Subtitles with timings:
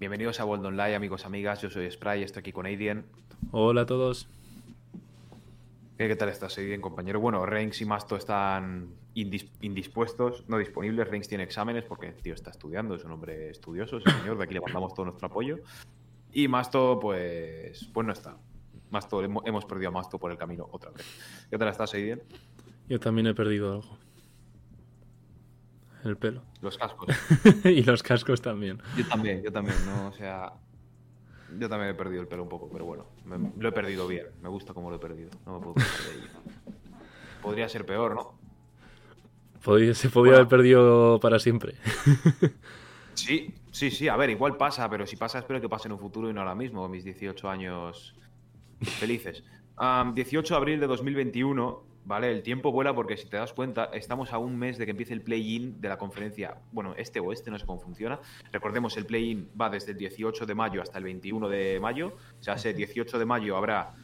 [0.00, 1.62] Bienvenidos a World Online, amigos, amigas.
[1.62, 3.06] Yo soy Spray, estoy aquí con Aiden.
[3.52, 4.28] Hola a todos.
[5.96, 7.20] ¿Qué, tal estás, Aiden, compañero?
[7.20, 11.08] Bueno, Reigns y Masto están indispuestos, no disponibles.
[11.08, 14.36] Reigns tiene exámenes porque el tío está estudiando, es un hombre estudioso, ese señor.
[14.36, 15.58] De aquí le mandamos todo nuestro apoyo.
[16.32, 18.36] Y Masto, pues, pues no está.
[18.90, 21.06] Masto, hemos perdido a Masto por el camino otra vez.
[21.48, 22.20] ¿Qué tal estás, Aiden?
[22.88, 24.03] Yo también he perdido algo.
[26.04, 26.42] El pelo.
[26.60, 27.08] Los cascos.
[27.64, 28.80] y los cascos también.
[28.96, 30.08] Yo también, yo también, ¿no?
[30.08, 30.52] O sea,
[31.58, 33.06] yo también he perdido el pelo un poco, pero bueno,
[33.58, 34.26] lo he perdido bien.
[34.42, 35.30] Me gusta cómo lo he perdido.
[35.46, 36.74] No me puedo de
[37.42, 38.44] Podría ser peor, ¿no?
[39.94, 41.74] se podría haber perdido para siempre.
[43.14, 44.08] sí, sí, sí.
[44.08, 46.40] A ver, igual pasa, pero si pasa, espero que pase en un futuro y no
[46.40, 48.14] ahora mismo, mis 18 años
[48.80, 49.42] felices.
[50.14, 52.30] 18 de abril de 2021 ¿vale?
[52.30, 55.12] El tiempo vuela porque si te das cuenta, estamos a un mes de que empiece
[55.12, 58.20] el play-in de la conferencia, bueno, este o este, no sé cómo funciona.
[58.52, 62.42] Recordemos, el play-in va desde el 18 de mayo hasta el 21 de mayo, o
[62.42, 63.94] sea, el 18 de mayo habrá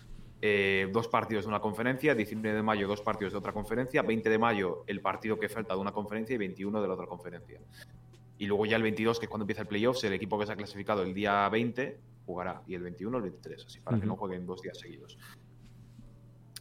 [0.43, 4.31] eh, dos partidos de una conferencia, 19 de mayo dos partidos de otra conferencia, 20
[4.31, 7.61] de mayo el partido que falta de una conferencia y 21 de la otra conferencia.
[8.39, 10.53] Y luego ya el 22, que es cuando empieza el playoff, el equipo que se
[10.53, 14.17] ha clasificado el día 20 jugará y el 21 el 23, así para que no
[14.17, 15.19] jueguen dos días seguidos.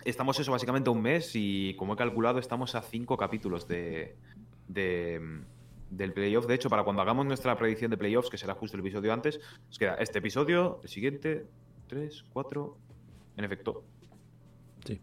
[0.05, 4.15] Estamos eso básicamente un mes y como he calculado estamos a cinco capítulos de,
[4.67, 6.45] del playoff.
[6.45, 9.39] De hecho, para cuando hagamos nuestra predicción de playoffs, que será justo el episodio antes,
[9.67, 11.45] nos queda este episodio, el siguiente,
[11.87, 12.77] tres, cuatro,
[13.35, 13.83] en efecto.
[14.85, 14.99] Sí.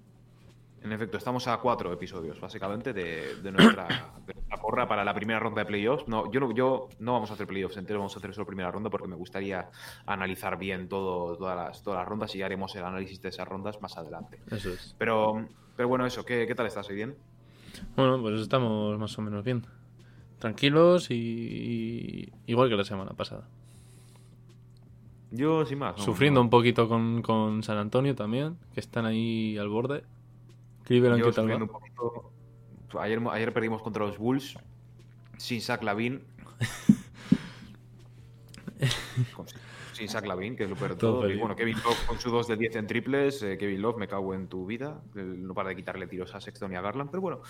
[0.83, 4.15] En efecto, estamos a cuatro episodios, básicamente, de, nuestra,
[4.57, 6.07] porra para la primera ronda de playoffs.
[6.09, 8.71] No, yo, no, yo no vamos a hacer playoffs enteros, vamos a hacer solo primera
[8.71, 9.69] ronda porque me gustaría
[10.07, 13.47] analizar bien todo, todas, las, todas las rondas y ya haremos el análisis de esas
[13.47, 14.41] rondas más adelante.
[14.51, 14.95] Eso es.
[14.99, 15.47] Pero,
[15.77, 16.89] pero bueno, eso, ¿qué, tal estás?
[16.89, 17.17] bien?
[17.97, 19.67] Bueno, pues estamos más o menos bien.
[20.39, 23.49] Tranquilos y, igual que la semana pasada.
[25.31, 26.01] Yo, sin más.
[26.01, 30.05] Sufriendo un poquito con, con San Antonio también, que están ahí al borde.
[30.89, 32.36] Un poquito...
[33.01, 34.57] ayer, ayer perdimos contra los Bulls
[35.39, 36.23] sin Zach Lavin.
[39.93, 41.29] sin Zach Lavin, que es lo peor todo.
[41.29, 43.43] Y bueno, Kevin Love con su 2 de 10 en triples.
[43.43, 45.03] Eh, Kevin Love, me cago en tu vida.
[45.15, 47.11] No para de quitarle tiros a Sexton y a Garland.
[47.11, 47.41] Pero bueno,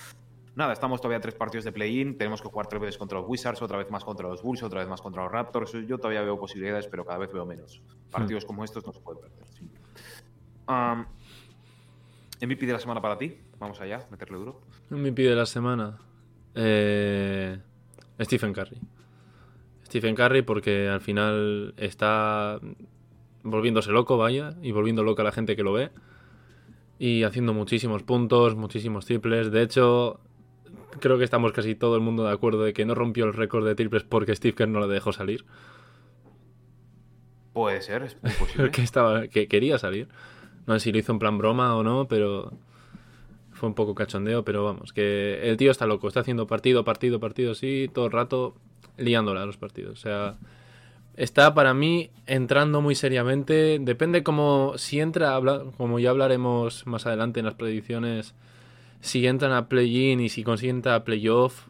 [0.55, 2.17] nada, estamos todavía a tres partidos de play-in.
[2.19, 4.81] Tenemos que jugar tres veces contra los Wizards, otra vez más contra los Bulls, otra
[4.81, 5.73] vez más contra los Raptors.
[5.87, 7.83] Yo todavía veo posibilidades, pero cada vez veo menos.
[8.11, 8.47] Partidos hmm.
[8.47, 9.47] como estos no se pueden perder.
[12.41, 13.37] MVP de la semana para ti.
[13.59, 14.61] Vamos allá, meterle duro.
[14.91, 15.99] MVP de la semana.
[16.55, 17.59] Eh,
[18.21, 18.79] Stephen Curry.
[19.87, 22.61] Stephen Curry porque al final está
[23.43, 25.91] volviéndose loco, vaya, y volviendo loca a la gente que lo ve.
[26.99, 29.51] Y haciendo muchísimos puntos, muchísimos triples.
[29.51, 30.21] De hecho,
[31.01, 33.67] creo que estamos casi todo el mundo de acuerdo de que no rompió el récord
[33.67, 35.45] de triples porque Steve Kerr no lo dejó salir.
[37.53, 38.71] Puede ser, es posible.
[38.71, 40.09] que, estaba, que quería salir.
[40.67, 42.53] No sé si lo hizo en plan broma o no, pero
[43.57, 47.19] fue un poco cachondeo, pero vamos, que el tío está loco, está haciendo partido, partido,
[47.19, 48.55] partido, sí, todo el rato
[48.99, 49.99] liándola a los partidos.
[49.99, 50.37] O sea,
[51.17, 53.79] está para mí entrando muy seriamente.
[53.81, 55.41] Depende como si entra,
[55.77, 58.35] como ya hablaremos más adelante en las predicciones,
[59.01, 61.69] si entran a play-in y si consiguen a playoff,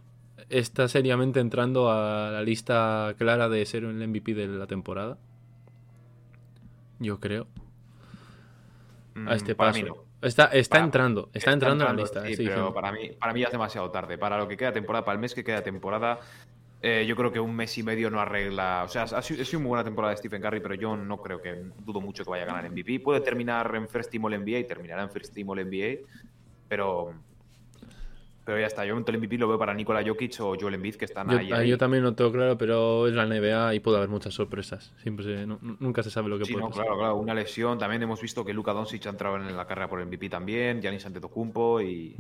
[0.49, 5.19] está seriamente entrando a la lista clara de ser el MVP de la temporada.
[6.99, 7.47] Yo creo
[9.27, 10.06] a este mm, paso.
[10.23, 12.25] Está, está entrando, está, entrando, en la lista.
[12.27, 14.17] Sí, pero para mí, para mí ya es demasiado tarde.
[14.17, 16.21] Para lo que queda temporada, para el mes que queda temporada,
[16.83, 18.85] eh, yo creo que un mes y medio no arregla.
[18.85, 21.65] O sea, ha sido, muy buena temporada de Stephen Curry, pero yo no creo que,
[21.85, 23.01] dudo mucho que vaya a ganar MVP.
[23.01, 26.07] Puede terminar en First Team All NBA y terminará en First Team All NBA,
[26.69, 27.15] pero
[28.47, 30.95] pero ya está, yo en el MVP lo veo para Nikola Jokic o Joel Embiid,
[30.95, 33.97] que están yo, ahí, Yo también lo tengo claro, pero es la NBA y puede
[33.97, 34.95] haber muchas sorpresas.
[35.03, 37.77] Siempre nunca se sabe lo que sí, puede no, Claro, claro, una lesión.
[37.77, 40.81] También hemos visto que Luka Doncic ha entrado en la carrera por el MVP también,
[40.81, 42.15] Giannis Antetokounmpo y...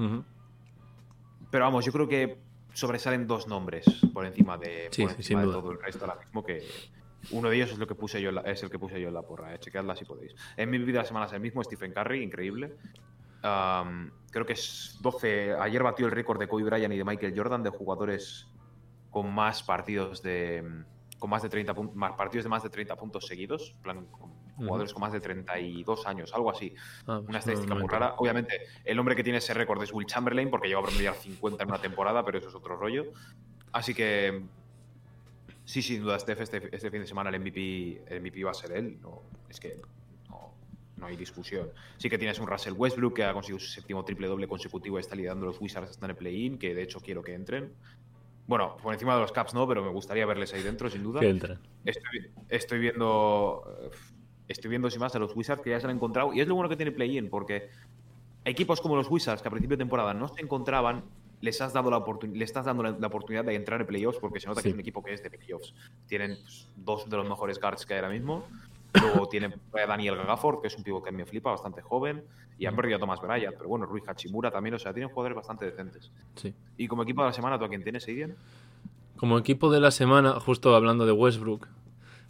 [1.49, 2.39] Pero vamos, yo creo que
[2.73, 6.65] sobresalen dos nombres por encima de, todo el resto ahora mismo que...
[7.31, 9.23] Uno de ellos es, lo que puse yo es el que puse yo en la
[9.23, 9.59] porra, eh.
[9.59, 10.35] chequeadla si podéis.
[10.57, 12.77] En mi vida de la semana es el mismo, Stephen Curry, increíble
[13.41, 15.55] creo que es 12.
[15.55, 18.47] Ayer batió el récord de Kobe Bryant y de Michael Jordan de jugadores
[19.11, 20.63] con más partidos de.
[21.19, 23.75] con más de 30 más partidos de más de 30 puntos seguidos.
[23.83, 24.07] plan,
[24.57, 26.75] jugadores con más de 32 años, algo así.
[27.07, 28.15] Ah, pues una estadística muy rara.
[28.19, 31.63] Obviamente, el hombre que tiene ese récord es Will Chamberlain, porque lleva a promediar 50
[31.63, 33.13] en una temporada, pero eso es otro rollo.
[33.73, 34.43] Así que.
[35.65, 38.55] Sí, sin duda, este, este, este fin de semana el MVP, el MVP va a
[38.55, 39.01] ser él.
[39.01, 39.81] No, es que
[40.97, 41.69] no hay discusión.
[41.99, 45.01] Sí que tienes un Russell Westbrook que ha conseguido su séptimo triple doble consecutivo y
[45.01, 47.73] está liderando los Wizards hasta en el play-in, que de hecho quiero que entren.
[48.47, 51.21] Bueno, por encima de los Caps no, pero me gustaría verles ahí dentro, sin duda.
[51.21, 51.59] Que entren.
[51.85, 53.65] Estoy, estoy viendo.
[53.83, 53.91] eh,
[54.49, 56.33] Estoy viendo sin más a los Wizards que ya se han encontrado.
[56.33, 57.69] Y es lo bueno que tiene Play-In, porque
[58.45, 61.03] equipos como los Wizards, que a principio de temporada no se encontraban,
[61.41, 64.39] les has dado la le estás dando la, la oportunidad de entrar en playoffs, porque
[64.39, 65.75] se nota que es un equipo que es de playoffs.
[66.07, 68.45] Tienen pues, dos de los mejores guards que hay ahora mismo.
[69.01, 72.25] Luego tienen a Daniel Gafford, que es un pivot que me flipa, bastante joven.
[72.59, 75.37] Y han perdido a Thomas Bryant, pero bueno, Rui Hachimura también, o sea, tienen jugadores
[75.37, 76.11] bastante decentes.
[76.37, 76.55] Sí.
[76.79, 78.37] Y como equipo de la semana, ¿tú a quién tienes, Aiden?
[79.17, 81.69] Como equipo de la semana, justo hablando de Westbrook,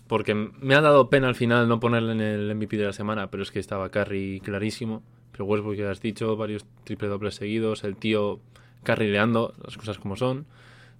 [0.06, 3.30] porque me ha dado pena al final no ponerle en el MVP de la semana,
[3.30, 5.02] pero es que estaba Curry clarísimo.
[5.32, 8.40] Pero Westbrook, ya has dicho, varios triple dobles seguidos, el tío
[8.84, 10.46] carrileando, las cosas como son,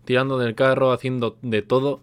[0.05, 2.01] tirando del carro, haciendo de todo.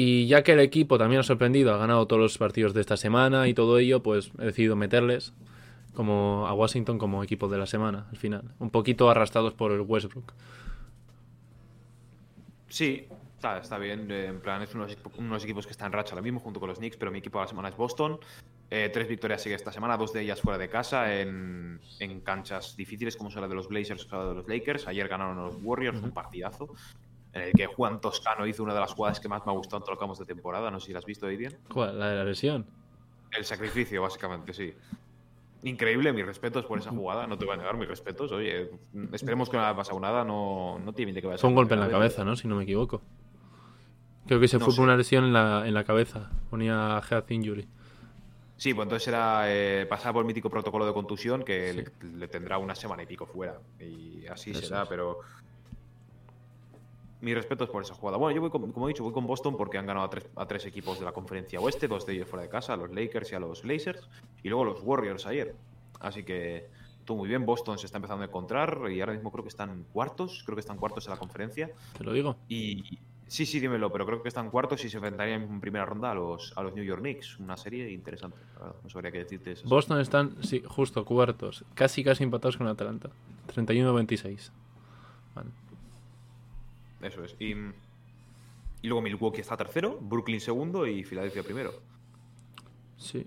[0.00, 2.96] Y ya que el equipo también ha sorprendido, ha ganado todos los partidos de esta
[2.96, 5.34] semana y todo ello, pues he decidido meterles
[5.92, 8.44] como a Washington como equipo de la semana al final.
[8.60, 10.32] Un poquito arrastrados por el Westbrook.
[12.68, 14.08] Sí, está, está bien.
[14.08, 16.68] eh, En plan, es unos, unos equipos que están en racha ahora mismo junto con
[16.68, 18.20] los Knicks, pero mi equipo de la semana es Boston.
[18.70, 22.76] Eh, tres victorias sigue esta semana, dos de ellas fuera de casa, en, en canchas
[22.76, 24.86] difíciles como son la de los Blazers o la de los Lakers.
[24.86, 26.68] Ayer ganaron los Warriors, un partidazo,
[27.32, 29.76] en el que Juan Toscano hizo una de las jugadas que más me ha gustado
[29.78, 30.70] en todos los campos de temporada.
[30.70, 31.58] No sé si la has visto, Aiden.
[31.72, 31.98] ¿Cuál?
[31.98, 32.66] ¿La de la lesión?
[33.30, 34.74] El sacrificio, básicamente, sí.
[35.64, 37.26] Increíble, mis respetos por esa jugada.
[37.26, 38.30] No te voy a negar mis respetos.
[38.32, 38.70] Oye,
[39.12, 40.24] esperemos que no haya pasado nada.
[40.24, 42.36] No, no tiene que vaya a Fue un golpe en la cabeza, ¿no?
[42.36, 43.02] Si no me equivoco.
[44.26, 44.76] Creo que se No fue sé.
[44.76, 46.30] por una lesión en la, en la cabeza.
[46.48, 47.66] Ponía head injury.
[48.56, 52.28] Sí, pues entonces era eh, pasar por el mítico protocolo de contusión que le, le
[52.28, 53.58] tendrá una semana y pico fuera.
[53.80, 54.88] Y así Eso será, es.
[54.88, 55.18] pero.
[57.20, 58.16] Mis respetos por esa jugada.
[58.16, 60.26] Bueno, yo voy con- como he dicho, voy con Boston porque han ganado a tres,
[60.36, 62.90] a tres equipos de la conferencia oeste, dos de ellos fuera de casa, a los
[62.92, 64.08] Lakers y a los Blazers,
[64.42, 65.54] y luego los Warriors ayer.
[66.00, 66.66] Así que
[67.04, 67.44] todo muy bien.
[67.44, 70.60] Boston se está empezando a encontrar y ahora mismo creo que están cuartos, creo que
[70.60, 71.70] están cuartos en la conferencia.
[71.96, 72.36] Te lo digo.
[72.48, 76.12] Y sí, sí, dímelo, pero creo que están cuartos y se enfrentarían en primera ronda
[76.12, 77.40] a los, a los New York Knicks.
[77.40, 78.38] Una serie interesante.
[78.84, 79.50] No sabría qué decirte.
[79.50, 81.64] de esa Boston están, sí, justo cuartos.
[81.74, 83.10] Casi, casi empatados con Atlanta.
[83.56, 84.50] 31-26.
[85.34, 85.50] Vale.
[87.02, 87.36] Eso es.
[87.38, 87.52] Y,
[88.82, 91.72] y luego Milwaukee está tercero, Brooklyn segundo y Filadelfia primero.
[92.96, 93.26] Sí.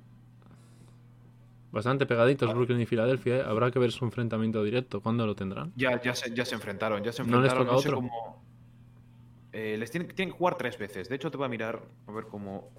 [1.72, 3.38] Bastante pegaditos Brooklyn y Filadelfia.
[3.38, 3.44] ¿eh?
[3.46, 5.00] Habrá que ver su enfrentamiento directo.
[5.02, 5.72] ¿Cuándo lo tendrán?
[5.78, 7.66] Ya, ya, se, ya se enfrentaron, ya se ¿No les enfrentaron.
[7.66, 7.98] toca no sé otro?
[7.98, 8.44] cómo-
[9.54, 11.08] Eh, les tienen, tienen que jugar tres veces.
[11.10, 12.70] De hecho, te voy a mirar a ver cómo.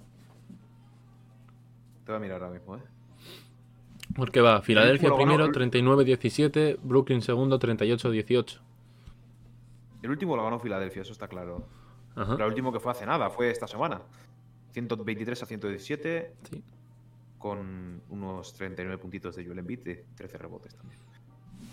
[2.05, 2.81] Te voy a mirar ahora mismo, ¿eh?
[4.15, 6.77] Porque va, Filadelfia primero, ganó- 39-17.
[6.83, 8.59] Brooklyn segundo, 38-18.
[10.03, 11.65] El último lo ganó Filadelfia, eso está claro.
[12.15, 12.33] Ajá.
[12.33, 14.01] Pero el último que fue hace nada, fue esta semana.
[14.73, 16.63] 123 a 117, Sí.
[17.39, 20.99] con unos 39 puntitos de Joel Embiid y 13 rebotes también.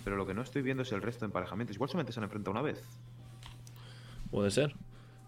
[0.05, 1.77] Pero lo que no estoy viendo es el resto de emparejamientos.
[1.77, 2.82] Igual solamente se han enfrentado una vez.
[4.31, 4.75] Puede ser.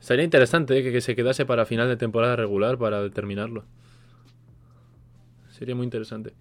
[0.01, 0.83] Sería interesante ¿eh?
[0.83, 3.65] que, que se quedase para final de temporada regular para determinarlo.
[5.51, 6.35] Sería muy interesante.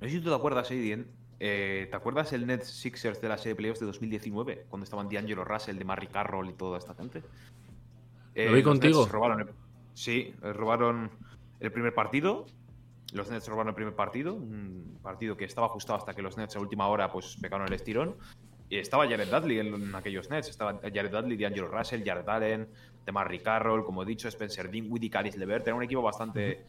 [0.00, 1.06] No sé si tú te acuerdas, Aiden.
[1.40, 4.66] Eh, ¿Te acuerdas el Nets Sixers de la serie de playoffs de 2019?
[4.68, 7.22] Cuando estaban D'Angelo Russell, de Marry Carroll y toda esta gente.
[8.34, 9.06] Eh, Lo vi los contigo.
[9.06, 9.48] Robaron el-
[9.94, 11.10] sí, eh, robaron
[11.60, 12.46] el primer partido.
[13.12, 14.34] Los Nets robaron el primer partido.
[14.34, 17.72] Un partido que estaba ajustado hasta que los Nets a última hora pues pegaron el
[17.74, 18.16] estirón.
[18.68, 20.48] Y estaba Jared Dudley en, en aquellos Nets.
[20.48, 22.68] Estaba Jared Dudley, D'Angelo Russell, Jared Allen,
[23.04, 25.66] de Marry Carroll, como he dicho, Spencer Dinwiddie, Caris LeVert.
[25.66, 26.64] Era un equipo bastante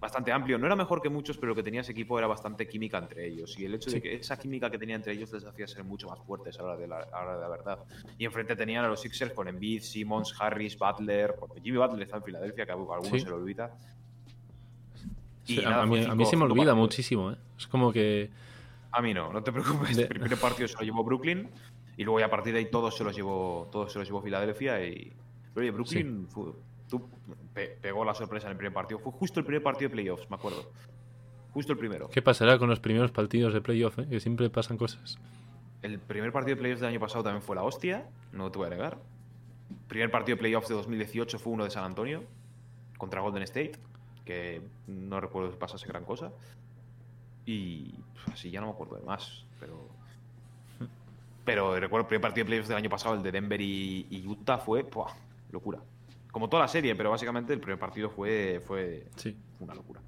[0.00, 0.58] bastante amplio.
[0.58, 3.26] No era mejor que muchos, pero lo que tenía ese equipo era bastante química entre
[3.26, 3.58] ellos.
[3.58, 3.96] Y el hecho Sí.
[3.96, 6.62] de que esa química que tenía entre ellos les hacía ser mucho más fuertes a
[6.62, 7.78] la hora de la, a la, hora de la verdad.
[8.18, 11.34] Y enfrente tenían a los Sixers con Embiid, Simmons, Harris, Butler.
[11.38, 13.20] Porque Jimmy Butler está en Filadelfia, que a algunos Sí.
[13.20, 13.74] se lo olvida.
[15.46, 17.30] Y a, nada, a fue mí, a mí se me olvida muchísimo.
[17.32, 17.36] ¿eh?
[17.58, 18.30] Es como que...
[18.90, 19.96] A mí no, no te preocupes.
[19.96, 21.48] De- El primer partido se lo llevó Brooklyn
[21.96, 24.22] y luego ya a partir de ahí todos se los llevó, todos se los llevó
[24.22, 25.12] Filadelfia y.
[25.54, 26.52] Pero oye, Brooklyn fue-
[26.88, 27.08] tú-
[27.54, 28.98] pe- pegó la sorpresa en el primer partido.
[29.00, 30.70] Fue justo el primer partido de playoffs, me acuerdo.
[31.52, 32.08] Justo el primero.
[32.10, 33.98] ¿Qué pasará con los primeros partidos de playoff?
[33.98, 34.06] eh?
[34.08, 35.18] Que siempre pasan cosas.
[35.82, 38.66] El primer partido de playoffs del año pasado también fue la hostia, no te voy
[38.66, 38.98] a negar.
[39.70, 42.24] El primer partido de playoffs de 2018 fue uno de San Antonio
[42.98, 43.72] contra Golden State,
[44.24, 46.32] que no recuerdo si pasase gran cosa.
[47.44, 49.88] Y pues, así ya no me acuerdo de más, pero.
[51.44, 54.26] Pero recuerdo el primer partido de playoffs del año pasado, el de Denver y, y
[54.26, 54.84] Utah, fue
[55.52, 55.78] locura.
[56.36, 59.34] Como toda la serie, pero básicamente el primer partido fue, fue Sí.
[59.58, 60.02] una locura.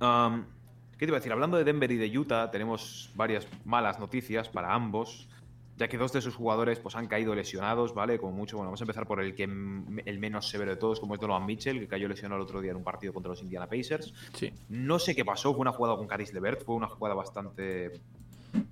[0.00, 0.44] Um,
[0.92, 1.30] ¿Qué te iba a decir?
[1.30, 5.28] Hablando de Denver y de Utah, tenemos varias malas noticias para ambos,
[5.76, 8.18] ya que dos de sus jugadores pues, han caído lesionados, ¿vale?
[8.18, 11.12] Como mucho, bueno, vamos a empezar por el, que, el menos severo de todos, como
[11.12, 13.66] es Donovan Mitchell, que cayó lesionado el otro día en un partido contra los Indiana
[13.66, 14.14] Pacers.
[14.32, 14.50] Sí.
[14.70, 17.92] No sé qué pasó, fue una jugada con Caris Levert, fue una jugada bastante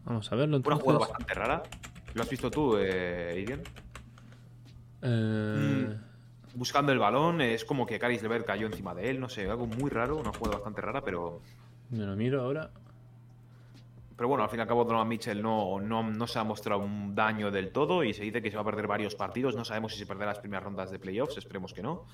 [0.06, 0.82] Vamos a verlo Una entonces.
[0.82, 1.62] jugada bastante rara.
[2.14, 3.44] ¿Lo has visto tú, eh?
[5.04, 5.96] Eh,
[6.54, 9.66] Buscando el balón, es como que Caris Levert cayó encima de él, no sé, algo
[9.66, 11.42] muy raro, una jugada bastante rara, pero
[11.90, 12.70] Me lo miro ahora.
[14.16, 16.80] Pero bueno, al fin y al cabo Donovan Mitchell no, no, no se ha mostrado
[16.80, 19.56] un daño del todo y se dice que se va a perder varios partidos.
[19.56, 22.04] No sabemos si se perderá las primeras rondas de playoffs, esperemos que no.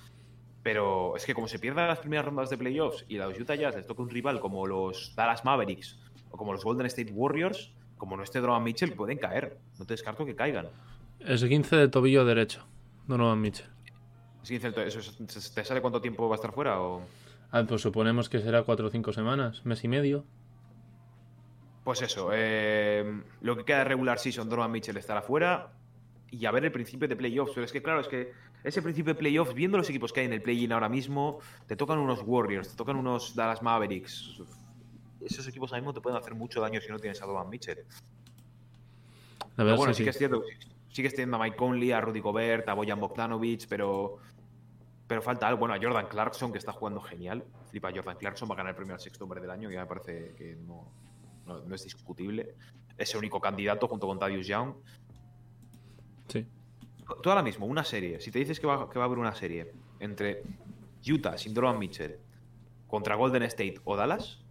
[0.62, 3.54] Pero es que como se pierdan las primeras rondas de playoffs y a los Utah
[3.54, 5.98] Jazz les toca un rival como los Dallas Mavericks
[6.30, 9.58] o como los Golden State Warriors, como no esté Donovan Mitchell, pueden caer.
[9.78, 10.68] No te descarto que caigan.
[11.18, 12.64] Es 15 de tobillo derecho.
[13.06, 13.68] Donovan Mitchell.
[14.42, 16.80] Sí, ¿eso es- ¿Te sale cuánto tiempo va a estar fuera?
[16.80, 17.02] O...
[17.52, 20.24] Ah, pues suponemos que será 4 o 5 semanas, mes y medio.
[21.84, 25.72] Pues eso, eh, lo que queda de regular season, Donovan Mitchell estará fuera
[26.30, 27.52] y a ver el principio de playoffs.
[27.54, 30.26] Pero es que, claro, es que ese principio de playoffs, viendo los equipos que hay
[30.26, 34.42] en el play-in ahora mismo, te tocan unos Warriors, te tocan unos Dallas Mavericks.
[35.20, 37.78] Esos equipos ahora mismo te pueden hacer mucho daño si no tienes a Donovan Mitchell.
[37.78, 40.42] La Pero verdad bueno, es sí que es cierto,
[41.00, 44.18] sigues teniendo a Mike Conley, a Rudy Gobert, a Bojan Bogdanovic, pero,
[45.06, 45.60] pero falta algo.
[45.60, 47.42] Bueno, a Jordan Clarkson, que está jugando genial.
[47.70, 49.86] Flipa, Jordan Clarkson va a ganar el premio al sexto hombre del año, ya me
[49.86, 50.92] parece que no,
[51.46, 52.54] no, no es discutible.
[52.98, 54.74] Es el único candidato junto con Thaddeus Young.
[56.28, 56.46] Sí.
[57.22, 59.34] Tú ahora mismo, una serie, si te dices que va, que va a haber una
[59.34, 60.42] serie entre
[61.10, 62.18] Utah sin Donovan Mitchell
[62.86, 64.44] contra Golden State o Dallas,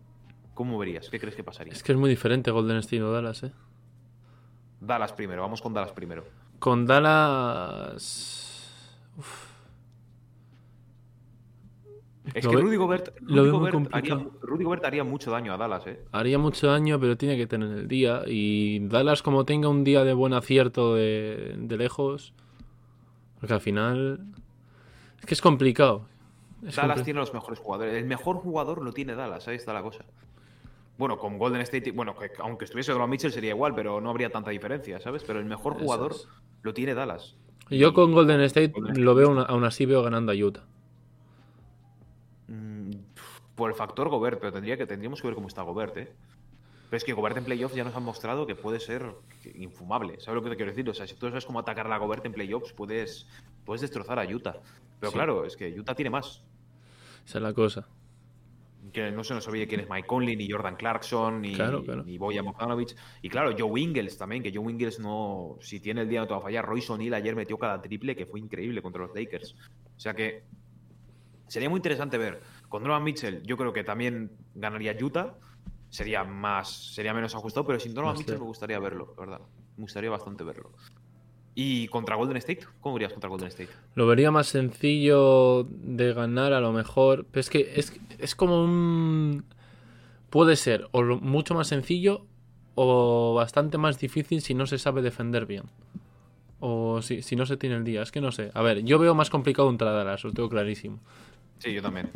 [0.56, 1.12] ¿cómo verías?
[1.12, 1.74] ¿Qué crees que pasaría?
[1.74, 3.52] Es que es muy diferente Golden State o Dallas, ¿eh?
[4.82, 6.24] Dallas primero, vamos con Dallas primero.
[6.60, 8.36] Con Dallas.
[9.18, 9.50] Uf.
[12.34, 14.28] Es Lo que Rudy Gobert, lo Rudy Gobert haría.
[14.42, 16.04] Rudy Gobert haría mucho daño a Dallas, ¿eh?
[16.12, 18.22] Haría mucho daño, pero tiene que tener el día.
[18.28, 22.34] Y Dallas, como tenga un día de buen acierto de, de lejos.
[23.40, 24.20] Porque al final.
[25.20, 26.06] Es que es complicado.
[26.66, 27.96] Es Dallas tiene los mejores jugadores.
[27.96, 30.04] El mejor jugador lo tiene Dallas, ahí está la cosa.
[31.00, 34.30] Bueno, con Golden State, bueno, que aunque estuviese Donovan Mitchell sería igual, pero no habría
[34.30, 35.24] tanta diferencia, ¿sabes?
[35.26, 36.28] Pero el mejor jugador es.
[36.62, 37.38] lo tiene Dallas.
[37.70, 40.66] Yo con Golden State Golden lo veo, una- aún así veo ganando a Utah.
[42.48, 42.92] Mm,
[43.56, 46.12] por el factor Gobert, pero tendría que, tendríamos que ver cómo está Gobert, ¿eh?
[46.90, 49.14] Pero es que Gobert en playoffs ya nos han mostrado que puede ser
[49.56, 50.20] infumable.
[50.20, 50.90] ¿Sabes lo que te quiero decir?
[50.90, 53.26] O sea, si tú sabes cómo atacar a la Gobert en playoffs, puedes,
[53.64, 54.58] puedes destrozar a Utah.
[55.00, 55.16] Pero Sí.
[55.16, 56.44] claro, es que Utah tiene más.
[57.26, 57.88] Esa es la cosa.
[58.92, 62.04] Que no se nos olvide quién es Mike Conley, ni Jordan Clarkson, ni, Claro, claro.
[62.04, 62.96] ni Bojan Bogdanovic.
[63.22, 65.58] Y claro, Joe Ingles también, que Joe Ingles no.
[65.62, 66.66] Si tiene el día no te va a fallar.
[66.66, 69.56] Royce O'Neal ayer metió cada triple que fue increíble contra los Lakers.
[69.96, 70.44] O sea que.
[71.48, 72.42] Sería muy interesante ver.
[72.68, 75.36] Con Donovan Mitchell, yo creo que también ganaría Utah.
[75.90, 76.94] Sería más.
[76.94, 79.42] Sería menos ajustado, pero sin Donovan Mitchell me gustaría verlo, la verdad.
[79.76, 80.72] Me gustaría bastante verlo.
[81.62, 82.62] ¿Y contra Golden State?
[82.80, 83.68] ¿Cómo verías contra Golden State?
[83.96, 87.26] Lo vería más sencillo de ganar a lo mejor.
[87.30, 89.44] Pero es que es, es como un...
[90.30, 92.26] Puede ser o mucho más sencillo
[92.76, 95.64] o bastante más difícil si no se sabe defender bien.
[96.62, 98.04] O si, si no se tiene el día.
[98.04, 98.52] Es que no sé.
[98.54, 101.02] A ver, yo veo más complicado un Dallas, lo tengo clarísimo.
[101.58, 102.10] Sí, yo también.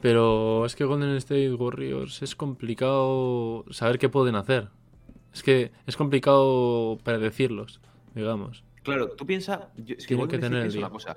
[0.00, 4.66] Pero es que Golden State Warriors es complicado saber qué pueden hacer.
[5.32, 7.80] Es que es complicado predecirlos,
[8.14, 8.64] digamos.
[8.82, 9.60] Claro, tú piensas.
[9.86, 11.16] Es que que tener el una cosa.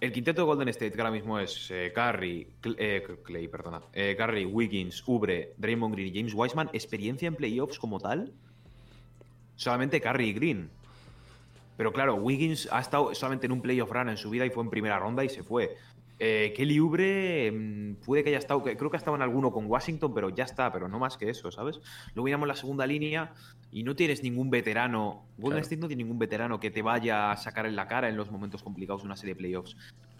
[0.00, 3.80] El quinteto de Golden State que ahora mismo es eh, Curry, Cl- eh, Clay, perdona.
[3.92, 8.32] eh, Curry, Wiggins, Ubre, Draymond Green y James Wiseman, experiencia en playoffs como tal.
[9.54, 10.70] Solamente Curry y Green.
[11.78, 14.64] Pero claro, Wiggins ha estado solamente en un playoff run en su vida y fue
[14.64, 15.76] en primera ronda y se fue.
[16.18, 19.66] Eh, Kelly Ubre mm, puede que haya estado, creo que ha estado en alguno con
[19.66, 21.78] Washington, pero ya está, pero no más que eso, ¿sabes?
[22.14, 23.34] Luego miramos la segunda línea
[23.70, 25.26] y no tienes ningún veterano.
[25.36, 25.62] Golden Claro.
[25.62, 28.30] State no tiene ningún veterano que te vaya a sacar en la cara en los
[28.30, 29.74] momentos complicados de una serie de playoffs.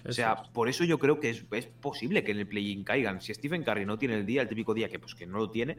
[0.04, 0.48] O Eso sea, es.
[0.50, 3.22] por eso yo creo que es, es posible que en el play-in caigan.
[3.22, 5.50] Si Stephen Curry no tiene el día, el típico día que pues que no lo
[5.50, 5.78] tiene,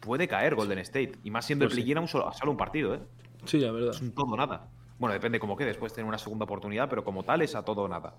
[0.00, 1.12] puede caer Golden State.
[1.24, 1.82] Y más siendo Pues el sí.
[1.82, 3.00] play-in a un solo, a solo un partido, ¿eh?
[3.44, 3.90] Sí, la verdad.
[3.94, 4.68] Es un todo nada.
[4.98, 7.82] Bueno, depende cómo quede, después tener una segunda oportunidad, pero como tal es a todo
[7.82, 8.14] o nada.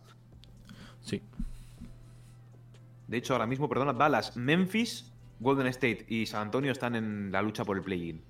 [1.01, 1.21] Sí.
[3.07, 7.41] De hecho, ahora mismo, perdona, Dallas, Memphis, Golden State y San Antonio están en la
[7.41, 8.21] lucha por el play-in.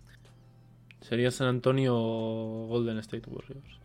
[1.02, 3.80] Sería San Antonio o Golden State Warriors,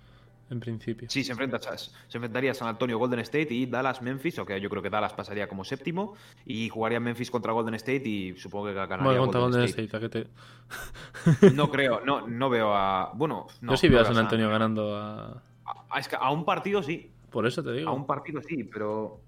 [0.51, 1.09] en principio.
[1.09, 4.69] Sí, se, enfrenta, se enfrentaría San Antonio, Golden State y Dallas, Memphis, o que yo
[4.69, 8.75] creo que Dallas pasaría como séptimo y jugaría Memphis contra Golden State y supongo que
[8.75, 9.85] ganaría Bueno, contra Golden Golden State.
[9.85, 13.13] State, ¿a qué te- No creo, no, no veo a...
[13.15, 15.43] Bueno, no, Yo sí no veo a San Antonio ganando a...
[15.91, 17.93] A, es que a un partido sí, Por eso te a digo.
[17.93, 19.21] un partido sí, pero...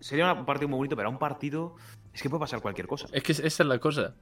[0.00, 1.76] Sería un partido muy bonito, pero a un partido
[2.12, 3.08] es que puede pasar cualquier cosa.
[3.12, 4.14] Es que esa es la cosa.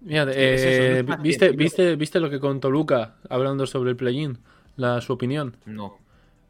[0.00, 4.38] Mira, eh, es más ¿viste, viste, ¿viste lo que contó Luca hablando sobre el play-in?
[4.76, 5.56] La, su opinión.
[5.66, 5.98] No.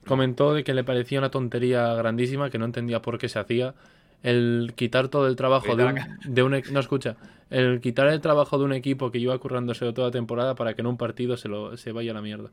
[0.07, 3.75] Comentó de que le parecía una tontería grandísima, que no entendía por qué se hacía.
[4.23, 7.17] el quitar todo el trabajo de un, de un, no escucha
[7.51, 10.83] el quitar el trabajo de un equipo que lleva currándose toda la temporada para que
[10.83, 12.51] en un partido se lo se vaya a la mierda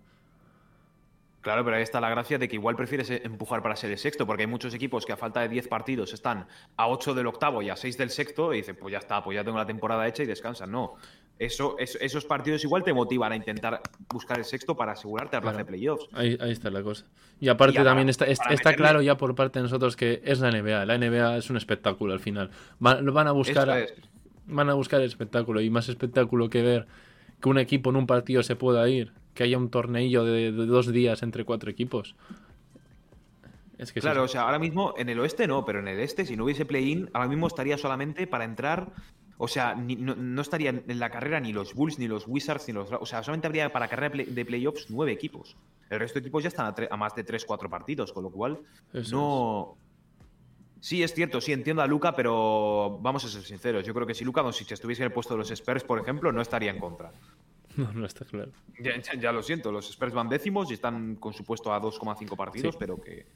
[1.48, 4.28] Claro, pero ahí está la gracia de que igual prefieres empujar para ser el sexto,
[4.28, 7.62] porque hay muchos equipos que a falta de 10 partidos están a 8 del octavo
[7.62, 10.06] y a 6 del sexto y dicen, pues ya está, pues ya tengo la temporada
[10.06, 10.70] hecha y descansan.
[10.70, 10.96] No,
[11.40, 15.58] eso, esos partidos igual te motivan a intentar buscar el sexto para asegurarte a claro.
[15.58, 16.10] de playoffs.
[16.12, 17.06] Ahí, ahí, está la cosa.
[17.40, 20.86] Y aparte también está, está, claro ya por parte de nosotros que es la NBA.
[20.86, 22.52] La NBA es un espectáculo al final.
[22.80, 23.88] Van, van a buscar...
[24.50, 26.88] Van a buscar el espectáculo y más espectáculo que ver
[27.42, 30.92] que un equipo en un partido se pueda ir que haya un tornillo de, dos
[30.92, 32.16] días entre cuatro equipos.
[33.78, 36.26] Es que claro, o sea, ahora mismo en el oeste no, pero en el este,
[36.26, 38.92] si no hubiese play-in, ahora mismo estaría solamente para entrar.
[39.38, 42.92] O sea, no, estarían en la carrera ni los Bulls, ni los Wizards, ni los.
[42.92, 45.56] O sea, solamente habría para carrera de playoffs nueve equipos.
[45.92, 48.60] El resto de equipos ya están a, más de tres, cuatro partidos, con lo cual
[49.12, 49.78] no.
[50.80, 53.86] Sí, es cierto, sí, entiendo a Luca, pero vamos a ser sinceros.
[53.86, 56.32] Yo creo que si Luca Doncic estuviese en el puesto de los Spurs, por ejemplo,
[56.32, 57.12] no estaría en contra.
[57.94, 58.52] No, no está claro.
[58.80, 62.76] Ya, lo siento, los Spurs van décimos y están con su puesto a 2,5 partidos,
[62.76, 63.28] pero que.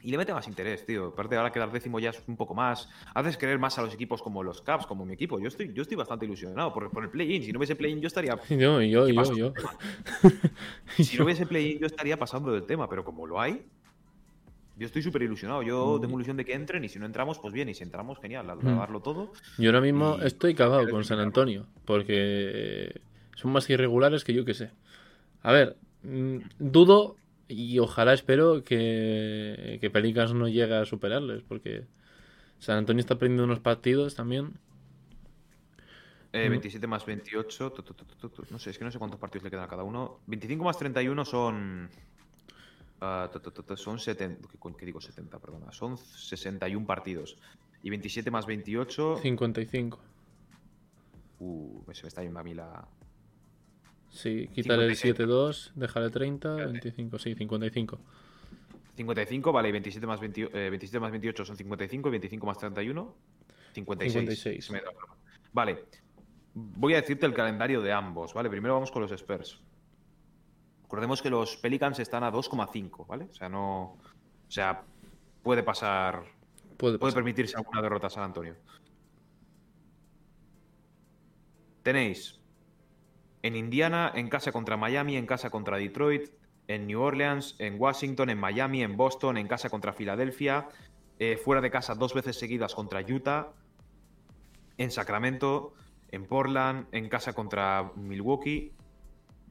[0.00, 1.06] Y le mete más interés, tío.
[1.06, 2.88] Aparte, ahora quedar décimo ya es un poco más.
[3.14, 5.40] Haces creer más a los equipos como los Caps, como mi equipo.
[5.40, 7.42] Yo estoy, yo estoy bastante ilusionado por, por el play-in.
[7.42, 8.38] Si no hubiese play-in, yo estaría.
[8.48, 9.52] Yo, yo, yo, yo.
[10.96, 13.66] si no hubiese play-in, yo estaría pasando del tema, pero como lo hay,
[14.78, 15.62] yo estoy súper ilusionado.
[15.62, 16.00] Yo mm.
[16.00, 17.68] tengo ilusión de que entren y si no entramos, pues bien.
[17.68, 18.78] Y si entramos, genial, a mm.
[18.78, 19.32] darlo todo.
[19.58, 23.00] Yo ahora mismo estoy cagado con San Antonio porque
[23.34, 24.70] son más irregulares que yo que sé.
[25.42, 27.16] A ver, mm, dudo
[27.48, 31.84] y ojalá espero que, que Pelicans no llegue a superarles porque
[32.58, 34.54] San Antonio está perdiendo unos partidos también.
[36.32, 37.74] 27 eh, más 28,
[38.50, 40.20] no sé, es que no sé cuántos partidos le quedan a cada uno.
[40.26, 41.88] 25 más 31 son
[43.00, 43.30] Ah,
[43.76, 45.38] son 70, ¿qué digo 70?
[45.38, 47.38] Perdona, son 61 partidos.
[47.82, 49.18] Y 27 más 28.
[49.22, 50.00] 55.
[51.40, 52.86] Uh, se me está yendo a mí la.
[54.10, 57.98] Sí, quítale el 7-2, déjale 30, 25, sí, 55.
[58.96, 63.14] 55, vale, y 27 más, 27 eh, más 28 son 55, 25 más 31,
[63.74, 64.38] 56.
[64.38, 64.72] 56.
[65.52, 65.84] Vale,
[66.54, 68.50] voy a decirte el calendario de ambos, ¿vale?
[68.50, 69.60] Primero vamos con los Spurs.
[70.88, 73.28] Recordemos que los Pelicans están a 2,5, ¿vale?
[73.30, 73.82] O sea, no.
[73.82, 74.84] O sea,
[75.42, 76.24] puede pasar.
[76.78, 78.56] Puede, permitirse alguna derrota a San Antonio.
[81.82, 82.40] Tenéis
[83.42, 86.30] en Indiana, en casa contra Miami, en casa contra Detroit,
[86.68, 90.68] en New Orleans, en Washington, en Miami, en Boston, en casa contra Filadelfia,
[91.18, 93.52] eh, fuera de casa dos veces seguidas contra Utah,
[94.78, 95.74] en Sacramento,
[96.12, 98.72] en Portland, en casa contra Milwaukee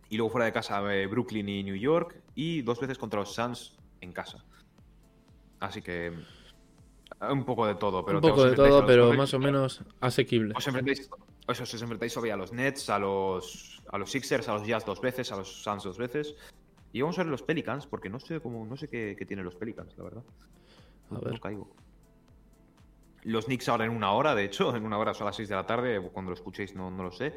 [0.09, 3.77] y luego fuera de casa Brooklyn y New York y dos veces contra los Suns
[4.01, 4.43] en casa.
[5.59, 6.13] Así que
[7.21, 10.53] un poco de todo, pero un poco de todo, pero más o menos asequible.
[10.55, 11.09] Os enfrentáis,
[11.47, 15.01] os, os enfrentáis a los Nets, a los a los Sixers, a los Jazz dos
[15.01, 16.35] veces, a los Suns dos veces.
[16.93, 19.55] Y vamos a ver los Pelicans, porque no sé cómo, no sé qué, tienen los
[19.55, 20.23] Pelicans, la verdad.
[21.11, 21.39] A ver.
[21.39, 21.69] caigo.
[23.23, 25.55] Los Knicks ahora en una hora, de hecho, en una hora son las 6 de
[25.55, 27.35] la tarde, cuando lo escuchéis no, no lo sé.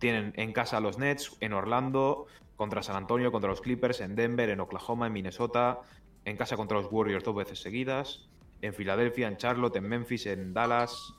[0.00, 4.50] Tienen en casa los Nets, en Orlando, contra San Antonio, contra los Clippers, en Denver,
[4.50, 5.80] en Oklahoma, en Minnesota,
[6.24, 8.28] en casa contra los Warriors dos veces seguidas,
[8.60, 11.14] en Filadelfia, en Charlotte, en Memphis, en Dallas,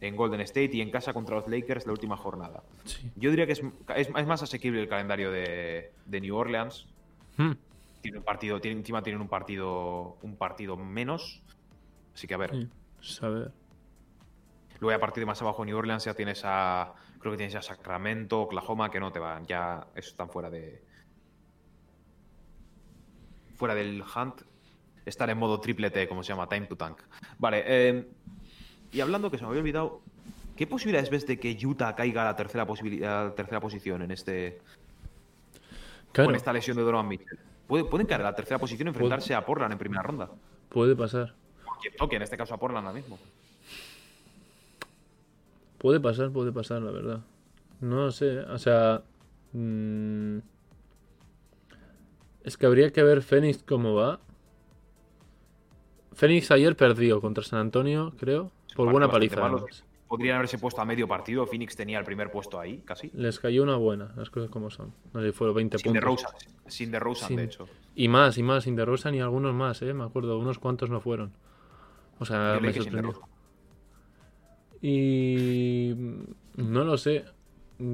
[0.00, 2.62] en Golden State y en casa contra los Lakers la última jornada.
[3.16, 6.86] Yo diría que es, más asequible el calendario de, New Orleans.
[7.36, 7.52] Hmm.
[8.00, 11.42] Tiene un partido, tiene, encima tienen un partido, un partido menos.
[12.14, 12.68] Así que a ver.
[13.00, 13.52] saber.
[14.80, 17.62] Luego a partir de más abajo New Orleans ya tienes a Creo que tienes ya
[17.62, 19.46] Sacramento, Oklahoma, que no te van.
[19.46, 20.82] Ya están fuera de.
[23.56, 24.42] Fuera del hunt.
[25.04, 27.00] Están en modo triple T, como se llama, Time to Tank.
[27.38, 28.08] Vale, eh,
[28.92, 30.00] y hablando que se me había olvidado.
[30.56, 32.66] ¿Qué posibilidades ves de que Utah caiga a la tercera,
[33.34, 34.60] tercera posición en este.
[36.14, 37.38] Con esta lesión de Donovan Mitchell?
[37.66, 40.28] pueden caer a la tercera posición y enfrentarse a Portland en primera ronda.
[40.68, 41.34] Puede pasar.
[41.80, 43.18] Quien toque, en este caso a Portland ahora mismo.
[45.80, 47.20] Puede pasar, puede pasar, la verdad.
[47.80, 49.02] No sé, o sea...
[49.54, 50.40] Mm,
[52.44, 54.20] es que habría que ver Fénix cómo va.
[56.12, 59.40] Fénix ayer perdió contra San Antonio, creo, por buena paliza.
[60.06, 61.46] Podrían haberse puesto a medio partido.
[61.46, 63.10] Phoenix tenía el primer puesto ahí, casi.
[63.14, 64.92] Les cayó una buena, las cosas como son.
[65.14, 66.26] No sé si fueron 20 sin puntos.
[66.66, 67.68] sin de Rosen, de hecho.
[67.94, 69.94] Y más, y más, sin de Rosen y algunos más, ¿eh?
[69.94, 71.32] Me acuerdo, unos cuantos no fueron.
[72.18, 73.29] O sea, me sorprendió.
[74.82, 75.94] Y
[76.56, 77.24] no lo sé.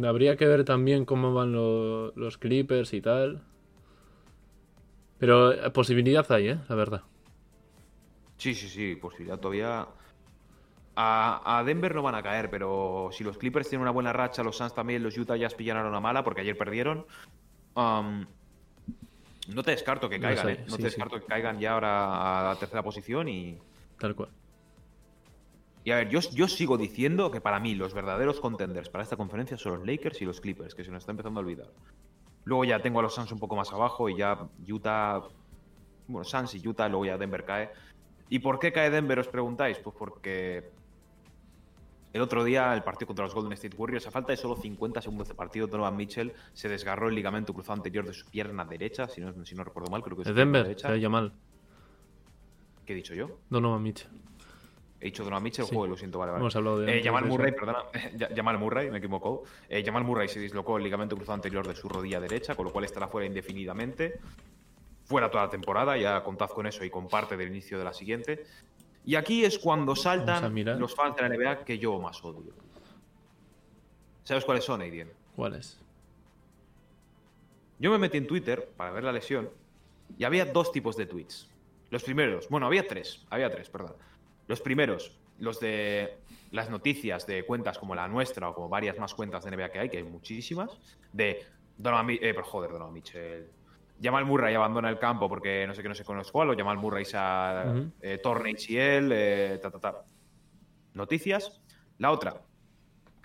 [0.05, 3.43] Habría que ver también cómo van los Clippers y tal.
[5.19, 6.59] Pero eh, posibilidad hay, ¿eh?
[6.69, 7.03] La verdad.
[8.37, 9.89] Sí, sí, sí, posibilidad todavía.
[10.99, 14.43] A, a Denver no van a caer, pero si los Clippers tienen una buena racha,
[14.43, 17.07] los Suns también, los Utah Jazz pillaron una mala porque ayer perdieron.
[17.75, 18.27] um,
[19.49, 20.65] no te descarto que No caigan, sé, ¿eh?
[20.69, 20.97] No sí, te sí.
[20.97, 23.59] descarto que caigan ya ahora a la tercera posición y.
[23.99, 24.31] Tal cual.
[25.87, 29.17] Y a ver, yo, yo sigo diciendo que para mí los verdaderos contenders para esta
[29.17, 31.69] conferencia son los Lakers y los Clippers, que se nos está empezando a olvidar.
[32.43, 35.23] Luego ya tengo a los Suns un poco más abajo y ya Utah.
[36.09, 37.71] Bueno, Suns y Utah, luego ya Denver cae.
[38.29, 39.79] ¿Y por qué cae Denver, os preguntáis?
[39.79, 40.73] Pues porque
[42.13, 45.01] el otro día, el partido contra los Golden State Warriors, a falta de solo 50
[45.01, 49.07] segundos de partido, Donovan Mitchell se desgarró el ligamento cruzado anterior de su pierna derecha,
[49.07, 50.89] si no, si no recuerdo mal, creo que es Denver, derecha.
[50.89, 51.31] se ha llamado.
[52.85, 53.39] ¿Qué he dicho yo?
[53.51, 54.26] Donovan Mitchell.
[55.07, 55.75] He dicho Donovan Mitchell, Sí.
[55.75, 56.43] joder, lo siento, vale, vale.
[56.43, 57.27] Hemos hablado de Eh, Jamal.
[57.27, 57.85] Murray, perdona.
[58.37, 59.45] Jamal Murray, me equivoco.
[59.69, 62.73] Eh, Jamal Murray se dislocó el ligamento cruzado anterior de su rodilla derecha, con lo
[62.73, 64.19] cual estará fuera indefinidamente.
[65.05, 67.93] Fuera toda la temporada, ya contad con eso y con parte del inicio de la
[67.93, 68.45] siguiente.
[69.05, 72.53] Y aquí es cuando saltan los fans de la NBA que yo más odio.
[74.25, 75.13] ¿Sabes cuáles son, Aidien?
[75.37, 75.81] ¿Cuál es?
[77.79, 79.49] Yo me metí en Twitter para ver la lesión
[80.19, 81.49] y había dos tipos de tweets.
[81.91, 83.95] Los primeros, bueno, había tres, había tres, perdón.
[84.47, 86.19] Los primeros, los de
[86.51, 89.79] las noticias de cuentas como la nuestra o como varias más cuentas de NBA que
[89.79, 90.71] hay, que hay muchísimas,
[91.13, 91.45] de
[91.77, 93.49] Donovan, eh, pero joder, Donovan Mitchell.
[94.03, 96.77] Jamal Murray abandona el campo porque no sé qué, no sé con cuál, o Jamal
[96.77, 100.05] Murray se ha eh, torna ACL, eh, ta, ta, ta.
[100.95, 101.63] Noticias.
[101.99, 102.43] La otra,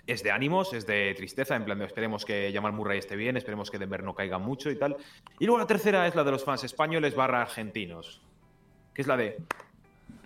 [0.06, 3.36] es de ánimos, es de tristeza, en plan de esperemos que Jamal Murray esté bien,
[3.36, 4.96] esperemos que Denver no caiga mucho y tal.
[5.38, 8.22] Y luego la tercera es la de los fans españoles barra argentinos,
[8.94, 9.38] que es la de...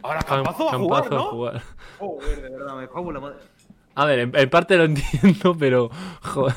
[0.03, 1.19] Ahora Campazo va a jugar, ¿no?
[1.19, 1.63] a jugar.
[1.99, 3.37] Joder, de verdad, me cago en la madre.
[3.95, 5.91] A ver, en, en parte lo entiendo, pero.
[6.23, 6.55] Joder.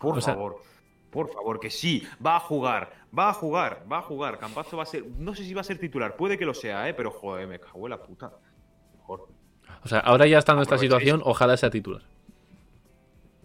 [0.00, 0.56] Por O sea- favor,
[1.10, 4.38] por favor, que sí, va a jugar, va a jugar, va a jugar.
[4.38, 6.88] Campazo va a ser, no sé si va a ser titular, puede que lo sea,
[6.88, 6.94] ¿eh?
[6.94, 8.32] pero joder, me cago en la puta.
[8.96, 9.28] Mejor.
[9.84, 11.00] O sea, ahora ya estando en esta Aprovechéis.
[11.02, 12.02] situación, ojalá sea titular.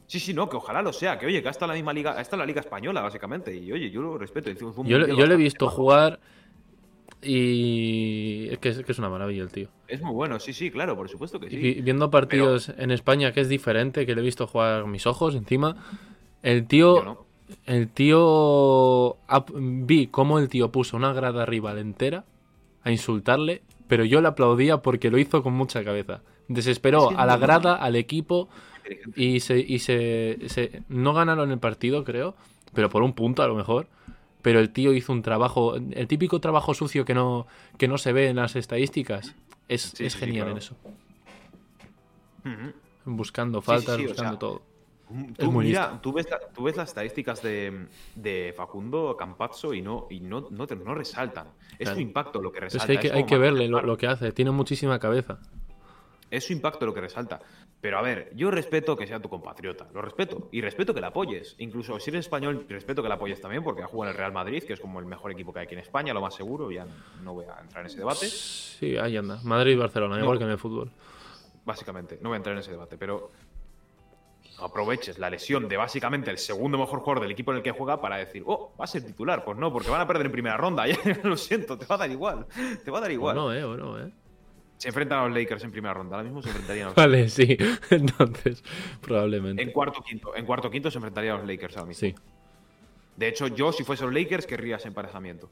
[0.08, 2.38] Sí, sí, no, que ojalá lo sea, que oye, que hasta la misma liga, está
[2.38, 4.52] la liga española, básicamente, y oye, yo lo respeto.
[4.84, 6.20] Yo, yo le he visto jugar
[7.22, 8.48] y.
[8.52, 9.68] Es que, es que es una maravilla el tío.
[9.88, 11.58] Es muy bueno, sí, sí, claro, por supuesto que Y sí.
[11.58, 15.06] vi- viendo partidos en España, que es diferente, que le he visto jugar con mis
[15.08, 15.76] ojos encima.
[16.44, 17.04] El tío.
[17.04, 17.26] No.
[17.66, 19.18] El tío.
[19.54, 22.26] Vi cómo el tío puso una grada rival entera
[22.84, 26.22] a insultarle, pero yo le aplaudía porque lo hizo con mucha cabeza.
[26.48, 28.50] Desesperó a la grada, al equipo,
[29.16, 32.36] y se, y se, se- no ganaron el partido, creo,
[32.74, 33.88] pero por un punto a lo mejor.
[34.46, 37.48] Pero el tío hizo un trabajo, el típico trabajo sucio que no,
[37.80, 39.34] que no se ve en las estadísticas.
[39.68, 40.52] Es, Sí, es sí, genial claro.
[40.52, 40.76] en eso.
[43.06, 44.62] Buscando faltas, o buscando sea, todo.
[45.38, 49.82] Tú, muy mira, tú ves, la- tú ves las estadísticas de, de Facundo Campazzo y
[49.82, 51.48] no, y no, no, te- no resaltan.
[51.74, 51.96] Es Claro.
[51.96, 52.86] su impacto lo que Es resalta.
[52.88, 54.32] que hay que, es hay que verle lo que hace.
[54.32, 55.40] Tiene muchísima cabeza.
[56.30, 57.40] Es su impacto lo que resalta.
[57.86, 60.50] Pero a ver, yo respeto que sea tu compatriota, lo respeto.
[60.52, 61.54] Y respeto que la apoyes.
[61.60, 64.34] Incluso si eres español, respeto que la apoyes también, porque ha jugado en el Real
[64.34, 66.72] Madrid, que es como el mejor equipo que hay aquí en España, lo más seguro.
[66.72, 66.88] Ya
[67.24, 68.26] no voy a entrar en ese debate.
[68.26, 69.40] Sí, ahí anda.
[69.44, 70.24] Madrid-Barcelona, No.
[70.24, 70.90] igual que en el fútbol.
[71.64, 73.30] Básicamente, no voy a entrar en ese debate, pero
[74.58, 78.02] aproveches la lesión de básicamente el segundo mejor jugador del equipo en el que juega
[78.02, 79.46] para decir, oh, va a ser titular.
[79.46, 80.86] Pues no, porque van a perder en primera ronda.
[81.24, 82.48] lo siento, te va a dar igual.
[82.84, 83.36] Te va a dar igual.
[83.36, 84.12] Bueno, eh, bueno, eh.
[84.86, 86.16] Se enfrentan a los Lakers en primera ronda.
[86.16, 87.58] Ahora mismo se enfrentarían a los Vale, sí.
[87.90, 88.64] Entonces,
[89.02, 89.64] probablemente.
[89.64, 90.36] En cuarto quinto.
[90.36, 92.08] En cuarto quinto se enfrentarían a los Lakers ahora mismo.
[92.08, 92.14] Sí.
[93.16, 95.50] De hecho, yo, si fuese los Lakers, querría ese emparejamiento.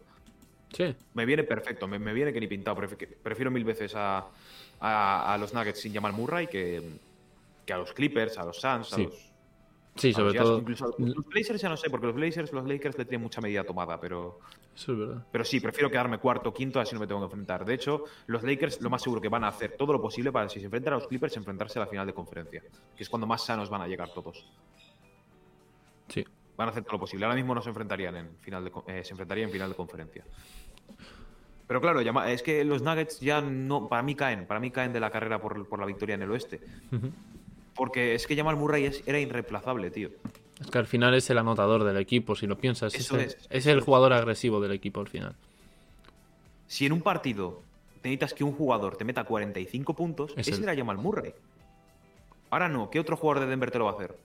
[0.72, 0.96] Sí.
[1.16, 2.78] Me viene perfecto, me, me viene que ni pintado.
[3.24, 4.24] Prefiero mil veces a,
[4.80, 6.80] a- a los Nuggets sin Jamal Murray que,
[7.66, 9.33] que a los Clippers, a los Suns, a los.
[9.96, 10.58] Sí, sobre todo.
[10.58, 13.64] incluso los, Blazers ya no sé, porque los Blazers, los Lakers le tienen mucha medida
[13.64, 14.40] tomada, pero.
[14.76, 15.28] Eso es verdad.
[15.32, 17.64] Pero sí, prefiero quedarme cuarto, quinto, así no me tengo que enfrentar.
[17.64, 20.50] De hecho, los Lakers lo más seguro que van a hacer todo lo posible para,
[20.50, 22.64] si se enfrentan a los Clippers, enfrentarse a la final de conferencia.
[22.96, 24.48] Que es cuando más sanos van a llegar todos.
[26.08, 26.26] Sí.
[26.58, 27.26] Van a hacer todo lo posible.
[27.26, 30.26] Ahora mismo no se enfrentarían en final de, eh, se enfrentarían en final de conferencia.
[31.68, 35.00] Pero claro, es que los Nuggets ya no, para mí caen, para mí caen de
[35.00, 36.62] la carrera por, por la victoria en el oeste.
[36.92, 37.12] Ujú.
[37.76, 40.10] Porque es que Jamal Murray es- era irreemplazable, tío.
[40.62, 42.94] Es que al final es el anotador del equipo, si lo piensas.
[42.94, 43.84] Eso el, es, el es.
[43.84, 45.36] jugador agresivo del equipo al final.
[46.68, 47.62] Si en un partido
[47.98, 50.64] necesitas que un jugador te meta 45 puntos, Es ese él.
[50.64, 51.34] era Jamal Murray.
[52.50, 54.16] Ahora no, ¿qué otro jugador de Denver te lo va a hacer?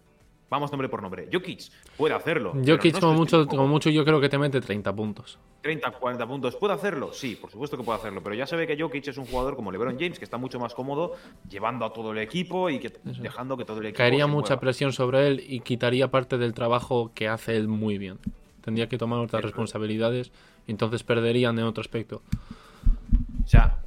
[0.51, 1.29] Vamos nombre por nombre.
[1.31, 2.55] Jokic puede hacerlo.
[2.67, 5.39] Jokic, no como, mucho, como mucho, yo creo que te mete 30 puntos.
[5.61, 6.57] 30, 40 puntos.
[6.57, 7.13] ¿Puede hacerlo?
[7.13, 8.23] Sí, por supuesto que puede hacerlo.
[8.23, 10.59] Pero ya se ve que Jokic es un jugador como LeBron James, que está mucho
[10.59, 11.17] más cómodo
[11.51, 13.99] llevando a todo el equipo y que, dejando que todo el equipo.
[13.99, 14.61] Caería se mucha mueva.
[14.61, 18.19] presión sobre él y quitaría parte del trabajo que hace él muy bien.
[18.63, 19.53] Tendría que tomar otras Eso es.
[19.53, 20.33] responsabilidades
[20.67, 22.23] y entonces perderían en otro aspecto.
[23.45, 23.79] O sea,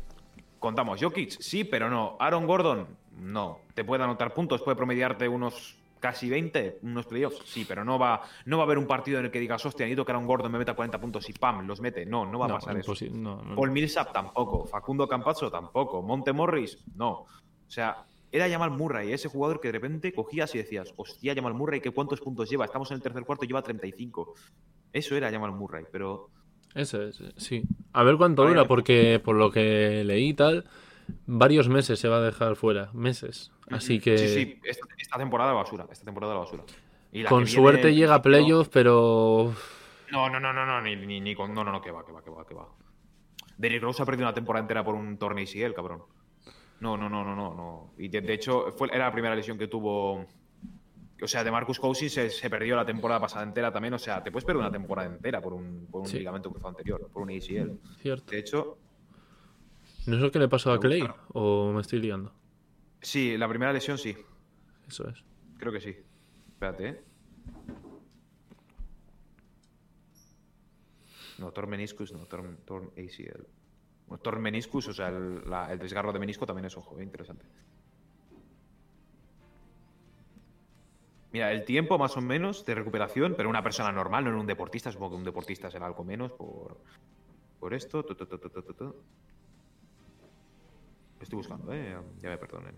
[0.60, 2.18] contamos, Jokic, sí, pero no.
[2.20, 2.88] Aaron Gordon,
[3.20, 3.60] no.
[3.74, 8.22] Te puede anotar puntos, puede promediarte unos casi 20, unos playoffs, sí, pero no va,
[8.46, 10.52] no va a haber un partido en el que digas, hostia, necesito que Aaron Gordon
[10.52, 12.06] me meta 40 puntos y pam, los mete.
[12.06, 12.94] No, no va a No, pasar eso.
[13.14, 13.56] no, no.
[13.56, 17.12] Paul Millsap tampoco, Facundo Campazzo tampoco, Monte Morris no.
[17.12, 17.28] O
[17.70, 21.80] sea, era Jamal Murray, ese jugador que de repente cogías y decías, hostia, Jamal Murray,
[21.82, 22.66] ¿qué cuántos puntos lleva?
[22.66, 24.34] Estamos en el tercer cuarto y lleva 35.
[24.92, 26.30] Eso era Jamal Murray, pero
[26.74, 27.62] Ese es, sí.
[27.94, 30.66] A ver cuánto dura, porque por lo que leí y tal,
[31.26, 32.90] varios meses se va a dejar fuera.
[32.94, 33.52] Meses.
[33.70, 36.64] Así que Sí, sí, esta, esta temporada basura, esta temporada basura.
[37.12, 39.54] Y la con viene, suerte llega a playoff, pero
[40.12, 41.54] No, no, no, no, no, ni, ni, ni con.
[41.54, 42.68] No, no, no, que va, que va, que va, que va.
[43.58, 46.04] Derrick Rose ha perdido una temporada entera por un torneo el cabrón.
[46.80, 47.94] No, no, no, no, no, no.
[47.98, 50.26] Y de, de hecho, fue, era la primera lesión que tuvo.
[51.24, 53.94] O sea, de Marcus Cousins se, se perdió la temporada pasada entera también.
[53.94, 56.18] O sea, te puedes perder una temporada entera por un, por un Sí.
[56.18, 57.78] ligamento cruzado anterior, por un ACL.
[58.02, 58.32] cierto.
[58.32, 58.78] De hecho,
[60.08, 61.08] ¿No es lo que le pasó a Clay?
[61.34, 62.34] ¿O me estoy liando?
[63.02, 64.16] sí, la primera lesión sí.
[64.88, 65.24] Eso es.
[65.58, 65.96] Creo que sí.
[66.54, 67.04] Espérate, ¿eh?
[71.40, 73.48] No, Torn Meniscus, no, Torn, torn ACL.
[74.08, 77.04] Bueno, torn Meniscus, o sea, el, la- el desgarro de menisco también es ojo, eh,
[77.04, 77.46] interesante.
[81.32, 84.46] Mira, el tiempo más o menos de recuperación, pero una persona normal, no en un
[84.48, 86.78] deportista, supongo que un deportista será algo menos por,
[87.60, 88.04] por esto.
[88.04, 88.96] tu, tu, tu.
[91.22, 92.76] Lo estoy buscando, eh, ya me perdonen.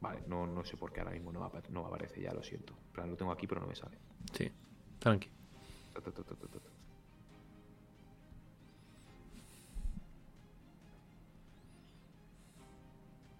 [0.00, 2.72] Vale, no, no sé por qué ahora mismo no, no aparece ya, lo siento.
[2.72, 3.98] En plan, lo tengo aquí, pero no me sale.
[4.32, 4.50] Sí.
[4.98, 5.28] Tranqui.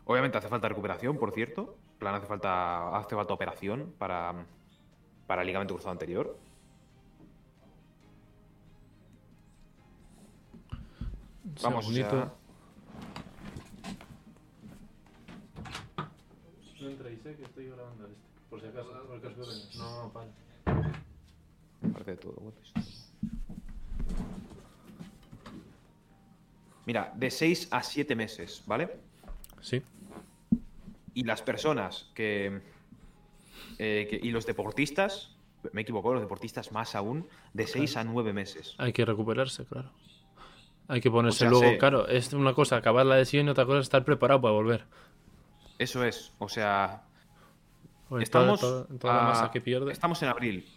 [0.04, 1.78] Obviamente hace falta recuperación, por cierto.
[1.92, 4.44] En plan, hace falta, hace falta operación para,
[5.26, 6.38] para el ligamento cruzado anterior.
[11.62, 12.36] Vamos, Segundito.
[16.80, 18.18] No entréis, eh, que estoy grabando este.
[18.50, 19.64] Por si acaso, os veo venir.
[19.76, 20.28] No, no, para.
[21.90, 22.34] Aparte de todo.
[22.40, 23.10] what is-
[26.86, 28.96] Mira, de 6 a 7 meses, ¿vale?
[29.62, 29.80] Sí.
[31.14, 32.60] Y las personas que,
[33.78, 35.30] eh, que- Y los deportistas,
[35.72, 38.74] me he equivocado, los deportistas más aún, de 6 a 9 meses.
[38.78, 39.90] Hay que recuperarse, claro.
[40.88, 43.64] Hay que ponerse sea, luego, sé- claro, es una cosa acabar la lesión y otra
[43.66, 44.84] cosa estar preparado para volver.
[45.78, 47.02] Eso es, o sea,
[48.08, 49.92] Joder, estamos, toda, toda- toda la a- masa que pierde.
[49.92, 50.68] estamos en abril.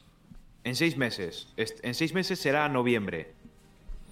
[0.63, 1.53] En 6 meses.
[1.57, 3.33] En 6 meses será noviembre.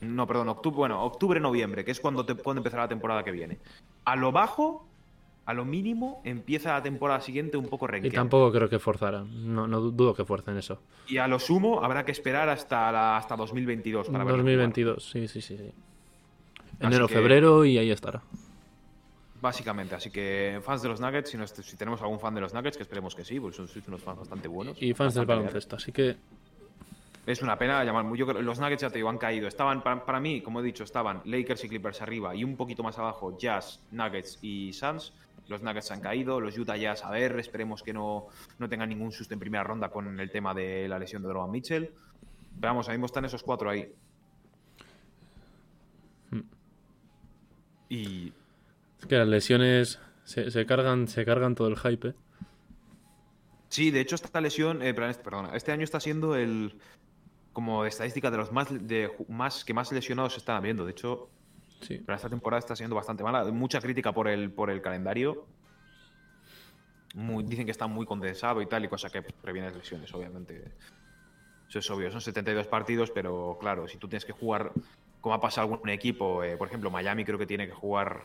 [0.02, 3.32] No, perdón, octubre, bueno, octubre, noviembre, que es cuando, te, cuando empezará la temporada que
[3.32, 3.58] viene.
[4.04, 4.86] A lo bajo,
[5.48, 8.16] a lo mínimo, empieza la temporada siguiente un poco Y renqueante.
[8.18, 9.54] tampoco creo que forzaran.
[9.54, 10.80] No, no dudo que fuercen eso.
[11.08, 15.28] Y a lo sumo habrá que esperar hasta, la, hasta 2022 para verlo 2022, sí,
[15.28, 15.58] sí, sí.
[16.80, 18.22] Enero, que- febrero y ahí estará.
[19.42, 22.54] Básicamente, así que fans de los Nuggets, si, no si tenemos algún fan de los
[22.54, 24.82] Nuggets, que esperemos que sí, porque son unos fans bastante buenos.
[24.82, 26.16] Y fans del baloncesto, así que
[27.28, 28.06] Es una pena llamar.
[28.16, 29.48] Yo creo, los Nuggets ya te digo, han caído.
[29.48, 32.82] Estaban, para, para mí, como he dicho, estaban Lakers y Clippers arriba y un poquito
[32.82, 35.14] más abajo Jazz, Nuggets y Suns.
[35.48, 38.28] Los Nuggets han caído, los Utah Jazz, a ver, esperemos que no,
[38.58, 41.52] no tengan ningún susto en primera ronda con el tema de la lesión de Donovan
[41.52, 41.92] Mitchell.
[42.60, 43.94] Pero vamos, mismo están esos cuatro ahí.
[46.32, 46.42] Hmm.
[47.90, 48.34] Y
[49.00, 52.10] es que las lesiones se, se cargan, se cargan todo el hype.
[52.10, 52.14] ¿eh?
[53.70, 56.80] sí, de hecho, esta lesión, eh, este- perdona, este año está siendo el
[57.52, 60.86] como estadística de los más, de, más que más lesionados se están habiendo.
[60.86, 61.30] De hecho,
[61.82, 62.02] Sí.
[62.06, 63.44] Pero esta temporada está siendo bastante mala.
[63.52, 65.46] Mucha crítica por el, por el calendario.
[67.14, 70.72] Muy- dicen que está muy condensado y tal, y cosa que previene lesiones, obviamente.
[71.70, 72.12] Eso es obvio.
[72.12, 74.72] Son 72 partidos, pero claro, si tú tienes que jugar,
[75.22, 78.24] como ha pasado algún equipo, eh, por ejemplo, Miami creo que tiene que jugar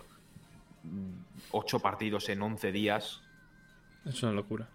[1.52, 3.22] 8 partidos en 11 días,
[4.04, 4.68] Es una locura.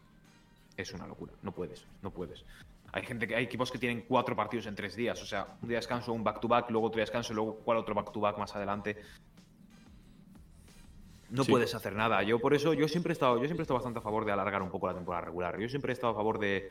[0.78, 1.34] es una locura.
[1.42, 2.46] No puedes, no puedes.
[2.91, 5.21] Hay gente que hay equipos que tienen cuatro partidos en tres días.
[5.21, 7.78] O sea, un día descanso, un back to back, luego otro día descanso, luego cuál
[7.78, 8.98] otro back to back más adelante.
[11.30, 11.52] No Sí.
[11.52, 12.21] puedes hacer nada.
[12.24, 14.32] Yo por eso, yo siempre he estado, yo siempre he estado bastante a favor de
[14.32, 15.60] alargar un poco la temporada regular.
[15.60, 16.69] Yo siempre he estado a favor de,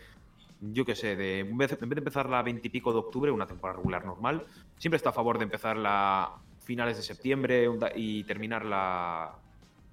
[0.60, 3.46] yo qué sé, de en vez, de empezar la 20 y pico de octubre, una
[3.46, 4.44] temporada regular normal,
[4.78, 9.32] siempre he estado a favor de empezar la finales de septiembre y terminarla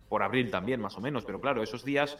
[0.07, 1.25] por abril también, más o menos.
[1.25, 2.17] Pero claro, esos días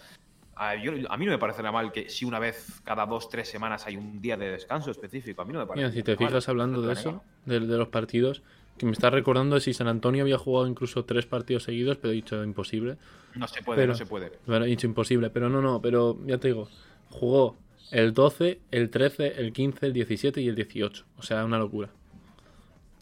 [0.56, 3.48] a, yo- a mí no me parecería mal que si una vez cada dos, tres
[3.50, 5.42] semanas hay un día de descanso específico.
[5.42, 5.86] A mí no me parece.
[5.88, 6.28] Mira, si te mal.
[6.28, 8.44] fijas hablando de eso, de, de los partidos,
[8.78, 12.16] que me está recordando si San Antonio había jugado incluso tres partidos seguidos, pero he
[12.16, 12.98] dicho imposible.
[13.36, 14.32] No se puede, Pero- no se puede.
[14.46, 16.68] Bueno, he dicho imposible, pero no, no, pero ya te digo,
[17.10, 17.58] jugó
[17.92, 21.06] el 12, el 13, el 15, el 17 y el 18.
[21.18, 21.90] O sea, una locura.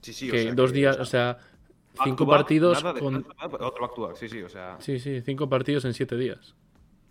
[0.02, 1.38] Sí, sí, o Que sea dos que, días, o o sea,
[2.04, 3.26] cinco partidos de- con...
[3.60, 4.20] Otro o.
[4.80, 6.56] Sí, sí, cinco partidos en siete días.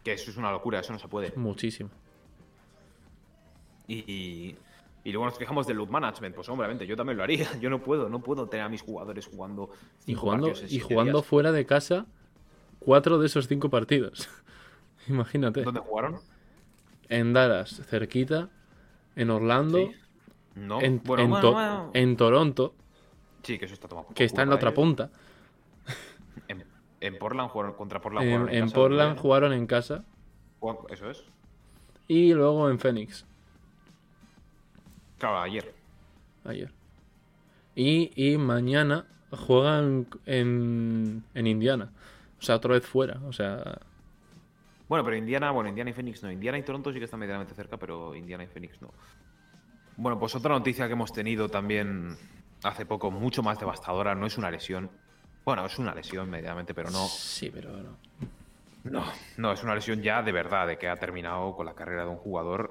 [0.04, 1.32] Que eso es una locura, eso no se puede.
[1.36, 1.90] Muchísimo.
[3.86, 4.56] Y,
[5.04, 6.34] y, luego nos quejamos del load management.
[6.34, 7.48] Pues obviamente, yo también lo haría.
[7.60, 9.70] Yo no puedo, no puedo tener a mis jugadores jugando.
[10.06, 11.26] Y jugando, y jugando días.
[11.26, 12.06] fuera de casa
[12.78, 14.28] cuatro de esos cinco partidos.
[15.08, 15.62] Imagínate.
[15.62, 16.20] ¿Dónde jugaron?
[17.08, 18.50] En Dallas, cerquita.
[19.16, 19.78] En Orlando.
[19.78, 19.90] Sí.
[20.54, 20.80] No.
[20.82, 21.90] En, bueno, en bueno, To- bueno.
[21.94, 22.74] en Toronto,
[23.42, 24.08] Sí, que eso está tomado.
[24.14, 25.10] que está en la otra para ellos.
[27.00, 28.26] En, en Portland jugaron contra Portland.
[28.28, 29.22] En, jugaron en casa, Portland ¿no?
[29.22, 30.04] jugaron en casa.
[30.90, 31.24] Eso es.
[32.08, 33.24] Y luego en Phoenix,
[35.18, 35.74] Claro, ayer.
[36.44, 36.72] ayer.
[37.74, 41.90] Y, y mañana juegan en, en Indiana.
[42.38, 43.20] O sea, otra vez fuera.
[43.26, 43.78] O sea,
[44.88, 46.30] Bueno, pero Indiana, bueno, Indiana y Phoenix no.
[46.30, 48.92] Indiana y Toronto sí que están medianamente cerca, pero Indiana y Phoenix no.
[49.96, 52.16] Bueno, pues otra noticia que hemos tenido también
[52.62, 54.90] hace poco, mucho más devastadora, no es una lesión.
[55.48, 57.06] Bueno, es una lesión medianamente, pero no.
[57.06, 57.96] Sí, pero no.
[58.84, 62.02] No, no, es una lesión ya de verdad, de que ha terminado con la carrera
[62.02, 62.70] de un jugador.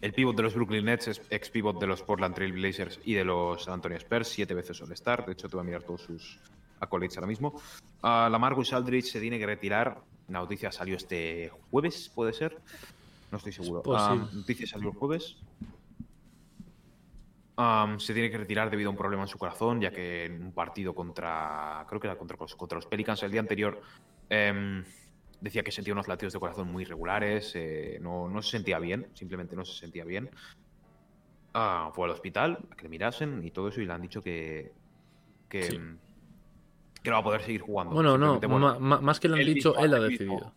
[0.00, 3.12] El pívot de los Brooklyn Nets es ex pívot de los Portland Trail Blazers y
[3.12, 5.26] de los San Antonio Spurs, siete veces All-Star.
[5.26, 6.38] De hecho, te voy a mirar todos sus
[6.80, 7.60] accolades ahora mismo.
[8.02, 10.00] Ah, la Marcus Aldridge se tiene que retirar.
[10.28, 12.56] La noticia salió este jueves, ¿puede ser?
[13.30, 13.82] No estoy seguro.
[13.82, 14.28] Posible.
[14.30, 15.36] Am, noticia salió el jueves.
[17.98, 20.52] Se tiene que retirar debido a un problema en su corazón, ya que en un
[20.52, 23.80] partido contra, creo que era contra, los- contra los Pelicans el día anterior,
[24.30, 24.82] em,
[25.40, 29.08] decía que sentía unos latidos de corazón muy irregulares, eh, no, no se sentía bien,
[29.14, 30.30] simplemente no se sentía bien.
[31.54, 34.22] Ah, fue al hospital a que le mirasen y todo eso y le han dicho
[34.22, 34.72] que,
[35.50, 35.76] que, Sí.
[35.76, 35.98] em,
[37.02, 37.94] que no va a poder seguir jugando.
[37.94, 40.52] Bueno, no, bueno, más que lo han dicho, él ha mismo- decidido.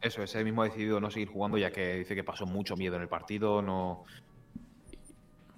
[0.00, 2.76] Eso es, él mismo ha decidido no seguir jugando ya que dice que pasó mucho
[2.76, 4.04] miedo en el partido, no...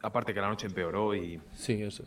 [0.02, 1.40] Aparte que la noche empeoró y...
[1.52, 2.04] Sí, eso.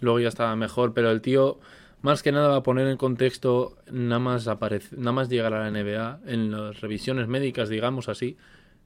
[0.00, 1.58] Luego ya estaba mejor, pero el tío,
[2.02, 5.68] más que nada va a poner en contexto, nada más aparece, nada más llegar a
[5.68, 8.36] la NBA, en las revisiones médicas, digamos así,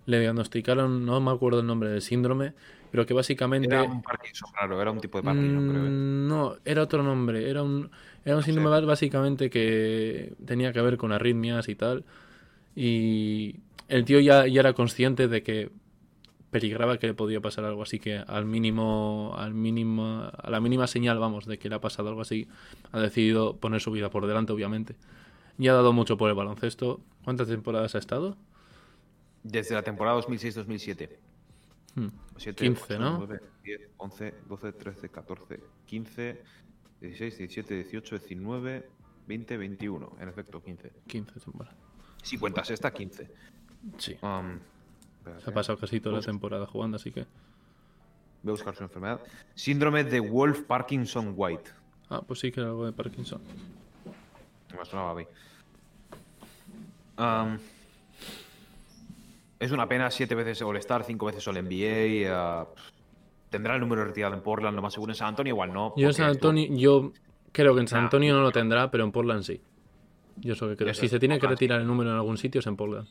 [0.04, 2.52] le diagnosticaron, no me acuerdo el nombre del síndrome,
[2.90, 3.68] pero que básicamente...
[3.68, 5.86] Era un Parkinson raro, era un tipo de Parkinson, creo.
[5.86, 5.88] ¿eh?
[5.88, 7.50] Mm, No, era otro nombre.
[7.50, 7.90] Era un,
[8.24, 12.04] era un síndrome básicamente que tenía que ver con arritmias y tal.
[12.74, 13.56] Y
[13.88, 15.70] el tío ya, ya era consciente de que
[16.50, 20.86] peligraba que le podía pasar algo así que al mínimo, al mínimo, a la mínima
[20.86, 22.48] señal, vamos, de que le ha pasado algo así,
[22.92, 24.96] ha decidido poner su vida por delante, obviamente.
[25.58, 27.00] Y ha dado mucho por el baloncesto.
[27.24, 28.36] ¿Cuántas temporadas ha estado?
[29.42, 31.10] Desde la temporada 2006-2007.
[31.94, 33.18] Hmm, 7, 15, ¿no?
[33.18, 36.42] 9, 10, 11, 12, 13, 14, 15,
[37.00, 38.88] 16, 17, 18, 19,
[39.26, 40.16] 20, 21.
[40.20, 40.92] En efecto, 15.
[41.06, 41.76] 15 temporadas.
[42.22, 43.30] Si cuentas esta, 15.
[43.98, 44.16] Sí.
[44.20, 44.58] Um,
[45.42, 47.26] Se ha pasado casi toda la temporada jugando, así que...
[48.42, 49.20] Voy a buscar su enfermedad.
[49.54, 51.70] Síndrome de Wolf Parkinson White.
[52.08, 53.40] Ah, pues sí que era algo de Parkinson.
[54.76, 55.24] Me sonaba a mí.
[57.18, 57.58] Um,
[59.58, 62.62] es una pena, siete veces All-Star, cinco veces All-NBA.
[62.62, 62.66] uh,
[63.50, 65.12] tendrá el número retirado en Portland, lo más seguro.
[65.12, 65.94] En San Antonio igual no.
[65.96, 67.12] Yo en San Antonio, yo
[67.52, 69.60] creo que en San Nah, Antonio no lo tendrá, pero en Portland sí.
[70.36, 70.94] Yo eso que creo.
[70.94, 73.08] Si se tiene que retirar el número en algún sitio es en Portland.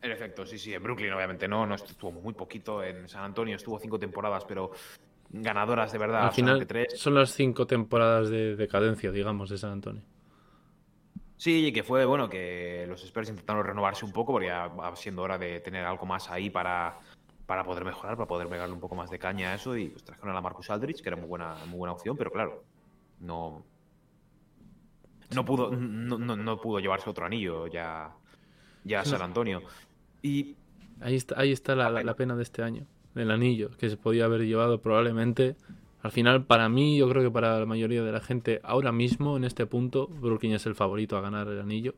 [0.00, 0.72] En efecto, sí, sí.
[0.74, 2.82] En Brooklyn obviamente no, no estuvo muy poquito.
[2.82, 4.70] En San Antonio estuvo cinco temporadas, pero
[5.30, 6.26] ganadoras de verdad.
[6.26, 6.98] Al final tres.
[6.98, 10.02] son las cinco temporadas de decadencia, digamos, de San Antonio.
[11.36, 14.94] Sí, y que fue bueno que los Spurs intentaron renovarse un poco porque ya va
[14.96, 16.98] siendo hora de tener algo más ahí para,
[17.46, 20.02] para poder mejorar, para poder pegarle un poco más de caña a eso y pues
[20.02, 22.64] trajeron a la Marcus Aldridge, que era muy buena, muy buena opción, pero claro,
[23.20, 23.62] no
[25.34, 28.10] no pudo no, no- no pudo llevarse otro anillo ya
[28.84, 29.62] ya a San Antonio.
[30.22, 30.56] Y
[31.00, 32.84] Ahí está, ahí está la, la- la pena de este año.
[33.14, 35.56] El anillo, que se podía haber llevado probablemente.
[36.02, 39.36] Al final, para mí, yo creo que para la mayoría de la gente, ahora mismo,
[39.36, 41.94] en este punto, Brooklyn es el favorito a ganar el anillo.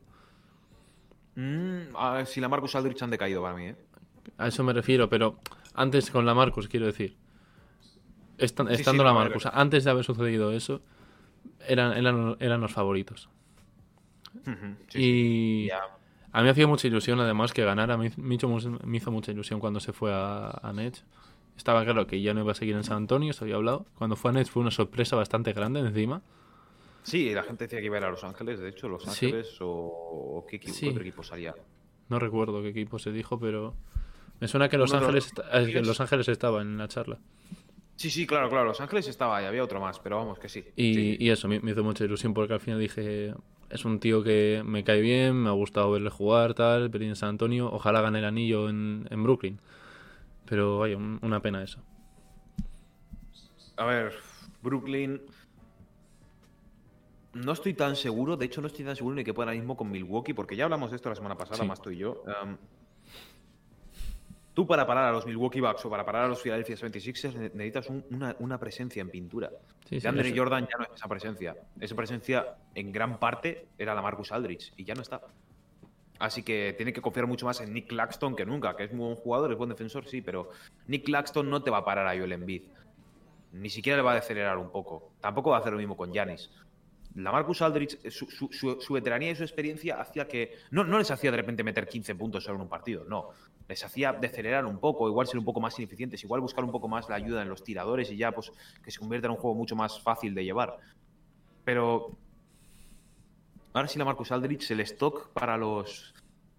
[1.35, 3.75] mm, a ver, si la Marcus Aldridge han decaído para mí, ¿eh?
[4.37, 5.39] A eso me refiero, pero
[5.73, 7.15] antes con la Marcus, quiero decir.
[8.37, 9.13] Estan- Sí, sí, estando la.
[9.13, 10.81] Marcus, antes de haber sucedido eso,
[11.67, 13.29] eran, eran, eran los favoritos.
[14.89, 14.99] Sí.
[14.99, 15.81] y Ya.
[16.31, 17.97] A mí me hacía mucha ilusión, además, que ganara.
[17.97, 21.03] Me, hizo, me hizo mucha ilusión cuando se fue a, a Nets.
[21.57, 23.85] Estaba claro que ya no iba a seguir en San Antonio, se había hablado.
[23.97, 26.21] Cuando fue a Nets fue una sorpresa bastante grande encima.
[27.03, 29.25] Sí, la gente decía que iba a ir a Los Ángeles, de hecho, Los Sí.
[29.27, 30.85] Ángeles o, o qué, equipo, Sí.
[30.85, 31.53] qué otro equipo salía.
[32.09, 33.73] No recuerdo qué equipo se dijo, pero
[34.39, 37.17] me suena que Los Ángeles, esta- eh, que Los Ángeles estaba en la charla.
[38.01, 38.65] Sí, sí, claro, claro.
[38.65, 40.65] Los Ángeles estaba ahí, había otro más, pero vamos, que sí.
[40.75, 41.17] Y, Sí.
[41.19, 43.35] y eso, me, me hizo mucha ilusión porque al final dije,
[43.69, 47.15] es un tío que me cae bien, me ha gustado verle jugar, tal, venir en
[47.15, 49.59] San Antonio, ojalá gane el anillo en, en Brooklyn.
[50.47, 51.79] Pero vaya, un- una pena eso.
[53.77, 54.13] A ver,
[54.63, 55.21] Brooklyn.
[57.33, 59.77] No estoy tan seguro, de hecho no estoy tan seguro ni que pueda ahora mismo
[59.77, 61.67] con Milwaukee, porque ya hablamos de esto la semana pasada, Sí.
[61.67, 62.23] más tú y yo.
[62.43, 62.57] Um,
[64.53, 67.49] tú para parar a los Milwaukee Bucks o para parar a los Philadelphia 76ers ne-
[67.53, 69.49] necesitas un- una, una presencia en pintura.
[69.89, 70.33] Sí, Andre.
[70.37, 71.55] Jordan ya no es esa presencia.
[71.79, 75.21] Esa presencia en gran parte era la Marcus Aldridge y ya no está.
[76.19, 79.05] Así que tiene que confiar mucho más en Nick Claxton que nunca, que es muy
[79.05, 80.49] buen jugador, es buen defensor, sí, pero
[80.87, 82.63] Nick Claxton no te va a parar a Joel Embiid.
[83.53, 85.13] Ni siquiera le va a acelerar un poco.
[85.19, 86.51] Tampoco va a hacer lo mismo con Giannis.
[87.15, 90.55] La Marcus Aldridge, su, su- su- su veteranía y su experiencia hacía que.
[90.71, 93.29] No, no les hacía de repente meter 15 puntos solo en un partido, no.
[93.67, 96.87] Les hacía decelerar un poco, igual ser un poco más ineficientes, igual buscar un poco
[96.87, 98.51] más la ayuda en los tiradores y ya, pues,
[98.83, 100.77] que se convierta en un juego mucho más fácil de llevar.
[101.65, 102.11] Pero.
[103.73, 106.13] Ahora sí, la Marcus Aldridge, el stock para los,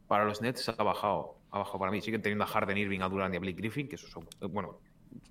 [0.09, 1.37] para los Nets ha bajado.
[1.51, 2.01] Ha bajado para mí.
[2.01, 4.25] Siguen teniendo a Harden, Irving, a Durant y a Blake Griffin, que esos son.
[4.41, 4.79] eh, Bueno,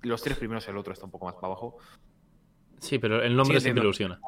[0.02, 1.76] los tres primeros, el otro está un poco más para abajo.
[2.78, 4.20] Sí, pero el nombre Sí, siempre ilusiona.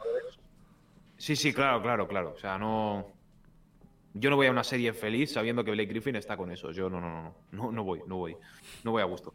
[1.24, 2.34] Sí, sí, claro, claro, claro.
[2.36, 3.10] O sea, no.
[4.12, 6.70] Yo no voy a una serie feliz sabiendo que Blake Griffin está con eso.
[6.70, 7.72] Yo no, no, no, no.
[7.72, 8.36] No, voy, no voy.
[8.82, 9.32] No voy a gusto.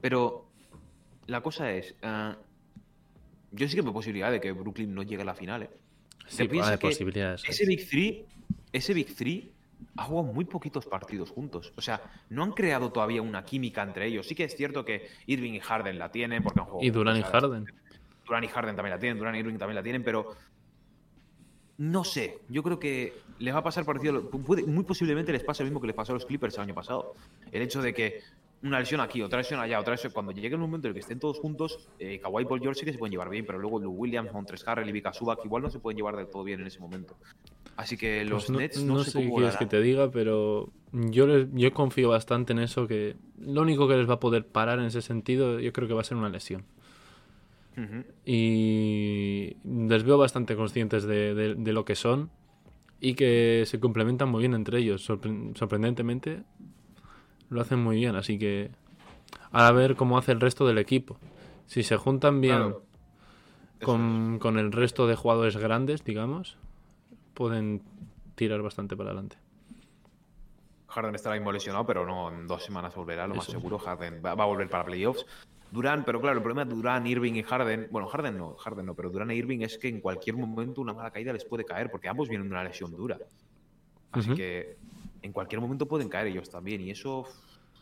[0.00, 0.48] Pero
[1.26, 1.96] la cosa es.
[2.02, 2.36] ah,
[3.50, 5.70] yo sí que veo posibilidad de que Brooklyn no llegue a la final, ¿eh?
[6.28, 7.42] Sí, ¿Te piensas hay que posibilidades.
[7.48, 8.24] Ese Big Three,
[8.72, 9.52] ese Big Three
[9.96, 11.72] ha jugado muy poquitos partidos juntos.
[11.74, 14.28] O sea, no han creado todavía una química entre ellos.
[14.28, 17.16] Sí que es cierto que Irving y Harden la tienen porque han jugado Y Durán
[17.16, 17.22] y.
[17.22, 17.79] Harden.
[18.30, 20.36] Durant y Harden también la tienen, Durant y Irving también la tienen, pero
[21.78, 22.38] no sé.
[22.48, 24.30] Yo creo que les va a pasar parecido.
[24.30, 26.74] puede- muy posiblemente les pase lo mismo que les pasó a los Clippers el año
[26.74, 27.14] pasado.
[27.50, 28.20] El hecho de que
[28.62, 30.12] una lesión aquí, otra lesión allá, otra lesión.
[30.12, 32.86] Cuando llegue el momento en el que estén todos juntos, eh, Kawhi Paul George sí
[32.86, 35.62] que se pueden llevar bien, pero luego Lou Williams, Montres Harrell y Vika Subak igual
[35.62, 37.16] no se pueden llevar del todo bien en ese momento.
[37.76, 40.68] Así que los Pues no, Nets no no, sé qué quieres que te diga, pero
[40.92, 44.46] yo, les- yo confío bastante en eso, que lo único que les va a poder
[44.46, 46.62] parar en ese sentido yo creo que va a ser una lesión.
[48.24, 52.30] Y les veo bastante conscientes de, de- de lo que son
[53.00, 55.08] y que se complementan muy bien entre ellos.
[55.08, 56.42] Sorpre- sorprendentemente
[57.48, 58.70] lo hacen muy bien, así que
[59.52, 61.16] a ver cómo hace el resto del equipo.
[61.66, 62.82] Si se juntan bien Claro.
[63.82, 66.58] Con, con el resto de jugadores grandes, digamos,
[67.32, 67.80] pueden
[68.34, 69.38] tirar bastante para adelante.
[70.88, 73.78] Harden estará mismo lesionado, pero no en dos semanas volverá, lo más seguro.
[73.78, 75.24] Harden va, va a volver para playoffs.
[75.72, 78.94] Durán, pero claro, el problema de Durán, Irving y Harden, bueno, Harden no, Harden no,
[78.94, 81.90] pero Durán e Irving es que en cualquier momento una mala caída les puede caer,
[81.90, 83.18] porque ambos vienen de una lesión dura.
[84.12, 84.76] Así que
[85.22, 87.24] en cualquier momento pueden caer ellos también, y eso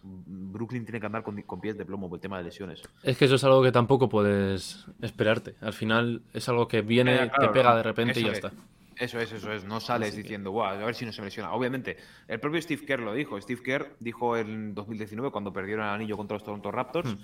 [0.03, 2.82] mm, Brooklyn tiene que andar con, con pies de plomo por el tema de lesiones.
[3.03, 5.55] Es que eso es algo que tampoco puedes esperarte.
[5.61, 8.32] Al final es algo que viene, Eh, claro, te pega no, de repente y ya
[8.32, 8.39] es.
[8.39, 8.53] está.
[8.97, 9.64] Eso es, eso es.
[9.64, 11.53] No sales diciendo, Buah, a ver si no se me lesiona.
[11.53, 13.41] Obviamente, el propio Steve Kerr lo dijo.
[13.41, 17.18] Steve Kerr dijo en 2019, cuando perdieron el anillo contra los Toronto Raptors, Hmm.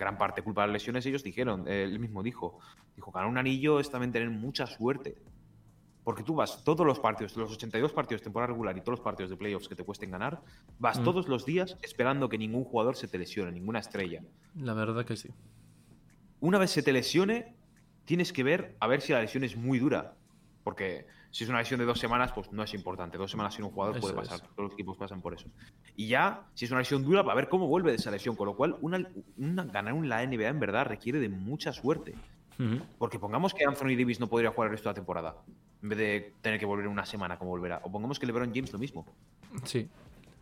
[0.00, 2.58] Gran parte culpa de las lesiones, ellos dijeron, él mismo dijo,
[2.96, 5.16] dijo, ganar un anillo es también tener mucha suerte.
[6.02, 9.04] Porque tú vas todos los partidos, los 82 partidos de temporada regular y todos los
[9.04, 10.40] partidos de playoffs que te cuesten ganar,
[10.78, 11.04] vas Mm.
[11.04, 14.22] todos los días esperando que ningún jugador se te lesione, ninguna estrella.
[14.56, 15.28] La verdad que sí.
[16.40, 17.54] Una vez se te lesione,
[18.06, 20.14] tienes que ver a ver si la lesión es muy dura.
[20.64, 23.16] Porque si es una lesión de dos semanas, pues no es importante.
[23.18, 24.36] Dos semanas sin un jugador puede pasar.
[24.36, 24.42] es.
[24.42, 25.48] Todos los equipos pasan por eso.
[25.96, 28.34] Y ya, si es una lesión dura, va a ver cómo vuelve de esa lesión.
[28.36, 29.06] Con lo cual, una,
[29.38, 32.14] una- ganar un la NBA en verdad requiere de mucha suerte.
[32.98, 35.36] Porque pongamos que Anthony Davis no podría jugar el resto de la temporada.
[35.82, 37.80] En vez de tener que volver una semana como volverá.
[37.84, 39.06] O pongamos que LeBron James lo mismo.
[39.64, 39.88] Sí.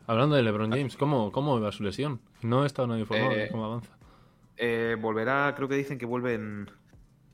[0.09, 2.21] Hablando de LeBron James, ¿cómo, cómo va su lesión?
[2.43, 3.97] No he estado nada informado de cómo avanza.
[4.57, 6.69] Eh, volverá, creo que dicen que vuelve en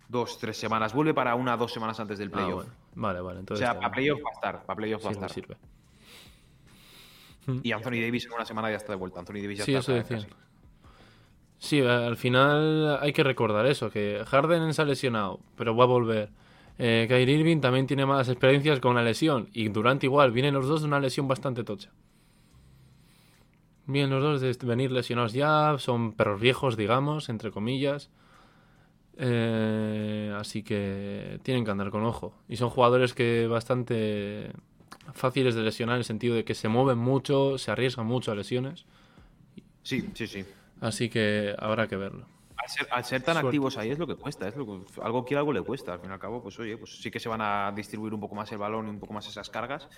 [0.08, 0.92] dos, tres semanas.
[0.94, 2.54] Vuelve para una, dos semanas antes del Ah, playoff.
[2.64, 2.72] bueno.
[2.94, 3.36] Vale, vale.
[3.38, 4.62] O Entonces sea, está para playoff va a estar.
[4.66, 5.30] Para playoff va a estar.
[5.30, 5.56] sirve.
[7.62, 9.20] Y Anthony Davis en una semana ya está de vuelta.
[9.20, 9.98] Anthony Davis ya Sí, está.
[10.16, 10.26] eso.
[11.58, 15.86] Sí, al final hay que recordar eso, que Harden se ha lesionado, pero va a
[15.86, 16.30] volver.
[16.78, 19.48] Eh, Kyrie Irving también tiene malas experiencias con la lesión.
[19.52, 21.90] Y Durant igual, vienen los dos de una lesión bastante tocha.
[23.86, 28.10] Vienen los dos de venir lesionados ya, son perros viejos, digamos, entre comillas.
[29.16, 32.34] Eh, así que tienen que andar con ojo.
[32.48, 34.50] Y son jugadores que bastante
[35.12, 38.34] fáciles de lesionar en el sentido de que se mueven mucho, se arriesgan mucho a
[38.34, 38.86] lesiones.
[39.82, 40.44] Sí, sí, sí.
[40.80, 42.26] Así que habrá que verlo.
[42.56, 43.48] Al ser, al ser tan Suerte.
[43.48, 44.48] activos ahí es lo que cuesta.
[44.48, 45.92] Es lo que, algo que algo le cuesta.
[45.92, 48.20] Al fin y al cabo, pues oye, pues sí que se van a distribuir un
[48.20, 49.88] poco más el balón y un poco más esas cargas.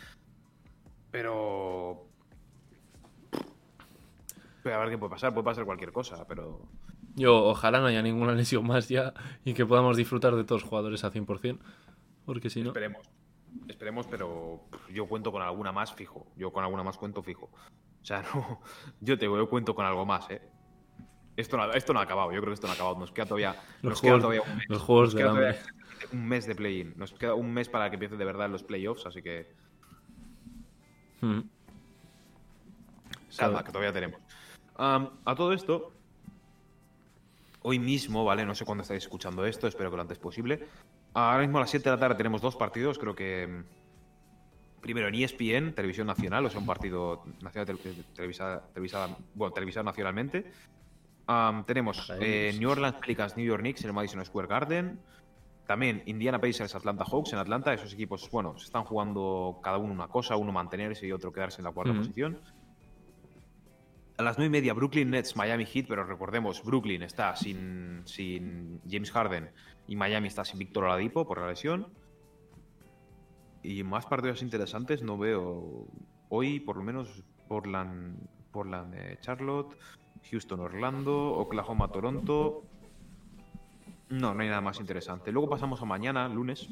[1.11, 2.07] Pero.
[4.63, 6.61] Pero a ver qué puede pasar, puede pasar cualquier cosa, pero.
[7.17, 9.13] Yo ojalá no haya ninguna lesión más ya
[9.45, 11.59] y que podamos disfrutar de todos los jugadores a 100%,
[12.25, 12.69] porque si no...
[12.69, 13.09] Esperemos.
[13.69, 14.61] Esperemos, pero
[14.93, 16.27] yo cuento con alguna más fijo.
[16.37, 17.47] Yo con alguna más cuento fijo.
[17.47, 18.61] O sea, no.
[19.01, 20.43] Yo te yo cuento con algo más, ¿eh?
[21.37, 22.99] Esto no, esto no ha acabado, yo creo que esto no ha acabado.
[22.99, 24.67] Nos queda todavía, Los nos queda juegos- todavía un mes.
[24.69, 25.57] los juegos Nos queda todavía
[26.13, 26.95] un mes de play-in.
[26.97, 29.51] Nos queda un mes para que empiece de verdad los playoffs, así que
[31.23, 31.41] Mm.
[33.37, 34.21] calma, que todavía tenemos.
[34.77, 35.93] A todo esto,
[37.69, 38.47] hoy mismo, ¿vale?
[38.47, 40.69] No sé cuándo estáis escuchando esto, espero que lo antes posible.
[41.15, 43.47] Ahora mismo a las 7 de la tarde tenemos dos partidos, creo que.
[43.49, 49.53] mm, Primero en ESPN, Televisión Nacional, o sea, un partido nacional tele- televisada, televisada- bueno,
[49.53, 50.47] televisado nacionalmente.
[51.27, 52.61] Am, tenemos eh, ellos.
[52.61, 55.01] New Orleans Pelicans, New York Knicks en el Madison Square Garden.
[55.67, 57.75] También Indiana Pacers, Atlanta Hawks en Atlanta.
[57.75, 61.61] Esos equipos, bueno, se están jugando cada uno una cosa, uno mantenerse y otro quedarse
[61.63, 62.39] en la cuarta posición.
[64.19, 68.81] A las 9 y media, Brooklyn Nets, Miami Heat, pero recordemos, Brooklyn está sin, sin
[68.89, 69.51] James Harden
[69.87, 71.89] y Miami está sin Víctor Oladipo por la lesión.
[73.63, 75.87] Y más partidos interesantes no veo
[76.31, 78.17] hoy, por lo menos, Portland,
[78.53, 79.77] Portland eh, Charlotte,
[80.31, 82.65] Houston Orlando, Oklahoma Toronto.
[84.09, 85.31] No, no hay nada más interesante.
[85.31, 86.69] Luego pasamos a mañana, lunes.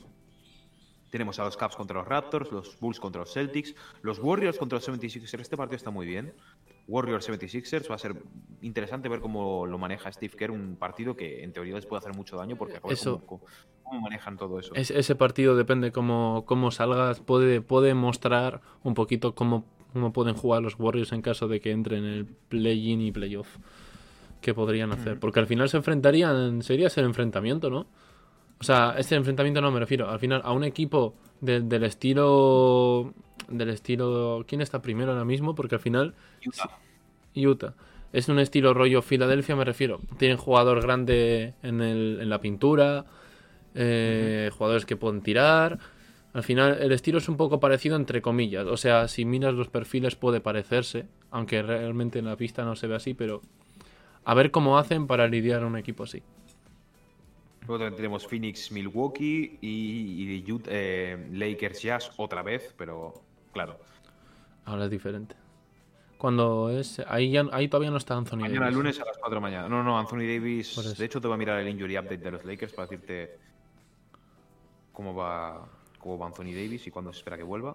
[1.10, 4.78] Tenemos a los Caps contra los Raptors, los Bulls contra los Celtics, los Warriors contra
[4.78, 5.40] los 76ers.
[5.40, 6.34] Este partido está muy bien.
[6.86, 8.14] Warriors 76ers va a ser
[8.60, 12.14] interesante ver cómo lo maneja Steve Kerr, un partido que en teoría les puede hacer
[12.14, 13.42] mucho daño porque a ver Eso- cómo,
[13.82, 14.74] cómo- manejan todo eso.
[14.74, 20.34] Es- ese partido depende cómo, cómo salgas, puede, puede mostrar un poquito cómo, cómo pueden
[20.34, 23.58] jugar los Warriors en caso de que entren en el play-in y playoff.
[24.40, 25.18] ¿Qué podrían hacer?
[25.20, 27.86] Porque al final se enfrentarían, sería ese enfrentamiento, ¿no?
[28.60, 30.10] O sea, este enfrentamiento no me refiero.
[30.10, 31.14] Al final, a un equipo
[31.44, 33.12] de- del estilo.
[33.48, 34.44] Del estilo.
[34.46, 35.54] ¿Quién está primero ahora mismo?
[35.54, 36.14] Porque al final.
[36.46, 36.78] Utah.
[37.36, 37.74] Utah.
[38.12, 40.00] Es un estilo rollo Filadelfia, me refiero.
[40.18, 43.04] Tienen jugador grande en, el- en la pintura,
[43.74, 45.78] eh, jugadores que pueden tirar.
[46.32, 48.66] Al final, el estilo es un poco parecido, entre comillas.
[48.66, 52.86] O sea, si miras los perfiles puede parecerse, aunque realmente en la pista no se
[52.86, 53.40] ve así, pero
[54.24, 56.22] a ver cómo hacen para lidiar a un equipo así.
[57.66, 63.14] Luego también tenemos Phoenix, Milwaukee y, y eh, Lakers Jazz otra vez, pero
[63.52, 63.78] claro.
[64.66, 65.34] Ahora es diferente.
[66.18, 67.00] Cuando es.
[67.06, 68.76] Ahí, ya, ahí todavía no está Anthony Mañana Davis.
[68.76, 69.68] lunes a las 4 de la mañana.
[69.68, 70.96] No, no, Anthony Davis.
[70.96, 73.38] De hecho, te voy a mirar el injury update de los Lakers para decirte
[74.92, 75.66] cómo va,
[75.98, 77.74] cómo va Anthony Davis y cuándo se espera que vuelva.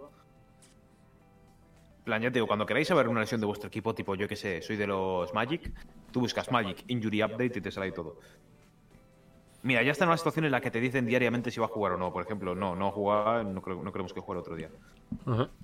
[2.05, 4.35] Plan, ya te digo, cuando queráis saber una lesión de vuestro equipo, tipo yo que
[4.35, 5.71] sé, soy de los Magic,
[6.11, 8.17] tú buscas Magic Injury Update y te sale ahí todo.
[9.63, 11.69] Mira, ya está en una situación en la que te dicen diariamente si va a
[11.69, 12.13] jugar o no.
[12.13, 14.69] Por ejemplo, no, no juega, no, creo- no creemos que juegue el otro día.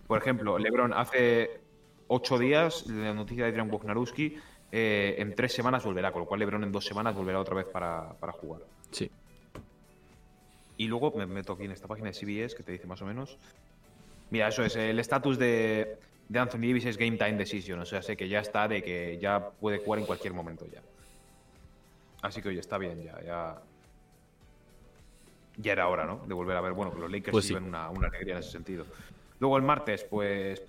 [0.07, 1.61] Por ejemplo, LeBron hace
[2.07, 4.37] ocho días, la noticia de Adrian Wojnarowski,
[4.71, 7.65] eh, en tres semanas volverá, con lo cual LeBron en dos semanas volverá otra vez
[7.67, 8.61] para, para jugar.
[8.91, 9.09] Sí.
[10.77, 13.05] Y luego me meto aquí en esta página de CBS que te dice más o
[13.05, 13.37] menos.
[14.29, 18.01] Mira, eso es, el estatus de, de Anthony Davis es Game Time Decision, o sea,
[18.01, 20.81] sé que ya está de que ya puede jugar en cualquier momento ya.
[22.21, 23.61] Así que oye, está bien, ya, ya.
[25.58, 26.22] Ya era hora, ¿no?
[26.28, 27.53] De volver a ver, bueno, que los Lakers Pues sí.
[27.53, 28.86] una, una alegría en ese sentido.
[29.39, 30.62] Luego el martes, pues.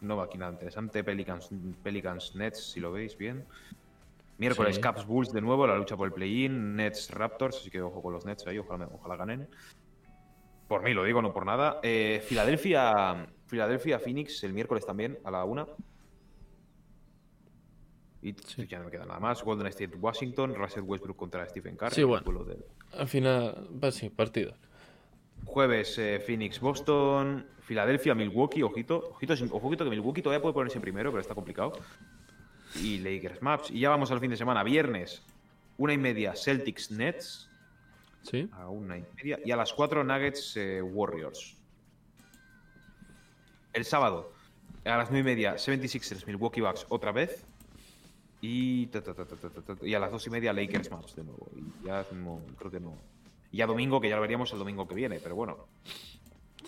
[0.00, 1.04] No va aquí nada interesante.
[1.04, 1.50] Pelicans,
[1.82, 3.44] Pelicans Nets, si lo veis bien.
[4.38, 4.80] Miércoles, Sí.
[4.80, 6.74] Caps Bulls de nuevo, la lucha por el play-in.
[6.76, 9.46] Nets Raptors, así que ojo con los Nets ahí, ojalá, ojalá ganen.
[10.68, 11.80] Por mí, lo digo, no por nada.
[11.82, 15.66] Eh, Filadelfia, Filadelfia Phoenix el miércoles también a la una.
[18.22, 18.66] Y Sí.
[18.66, 19.42] ya no me queda nada más.
[19.42, 21.94] Golden State Washington, Russell Westbrook contra Stephen Curry.
[21.94, 22.44] Sí, bueno.
[22.92, 24.54] Al final, pues sí, partido.
[25.46, 31.10] Jueves, eh, Phoenix, Boston, Filadelfia, Milwaukee, ojito, ojito, ojito que Milwaukee todavía puede ponerse primero,
[31.10, 31.72] pero está complicado.
[32.76, 33.70] Y Lakers Maps.
[33.70, 35.22] Y ya vamos al fin de semana, viernes,
[35.78, 37.48] una y media, Celtics Nets,
[38.22, 38.50] Sí.
[38.52, 41.56] a una y media, y a las cuatro Nuggets eh, Warriors.
[43.72, 44.32] El sábado,
[44.84, 47.46] a las nueve y media, 76ers, Milwaukee Bucks otra vez.
[48.42, 51.48] Y, ta, ta, ta, a las dos y media, Lakers Maps de nuevo.
[51.54, 52.96] Y ya no, creo que no.
[53.52, 55.56] Y ya domingo, que ya lo veríamos el domingo que viene, pero bueno.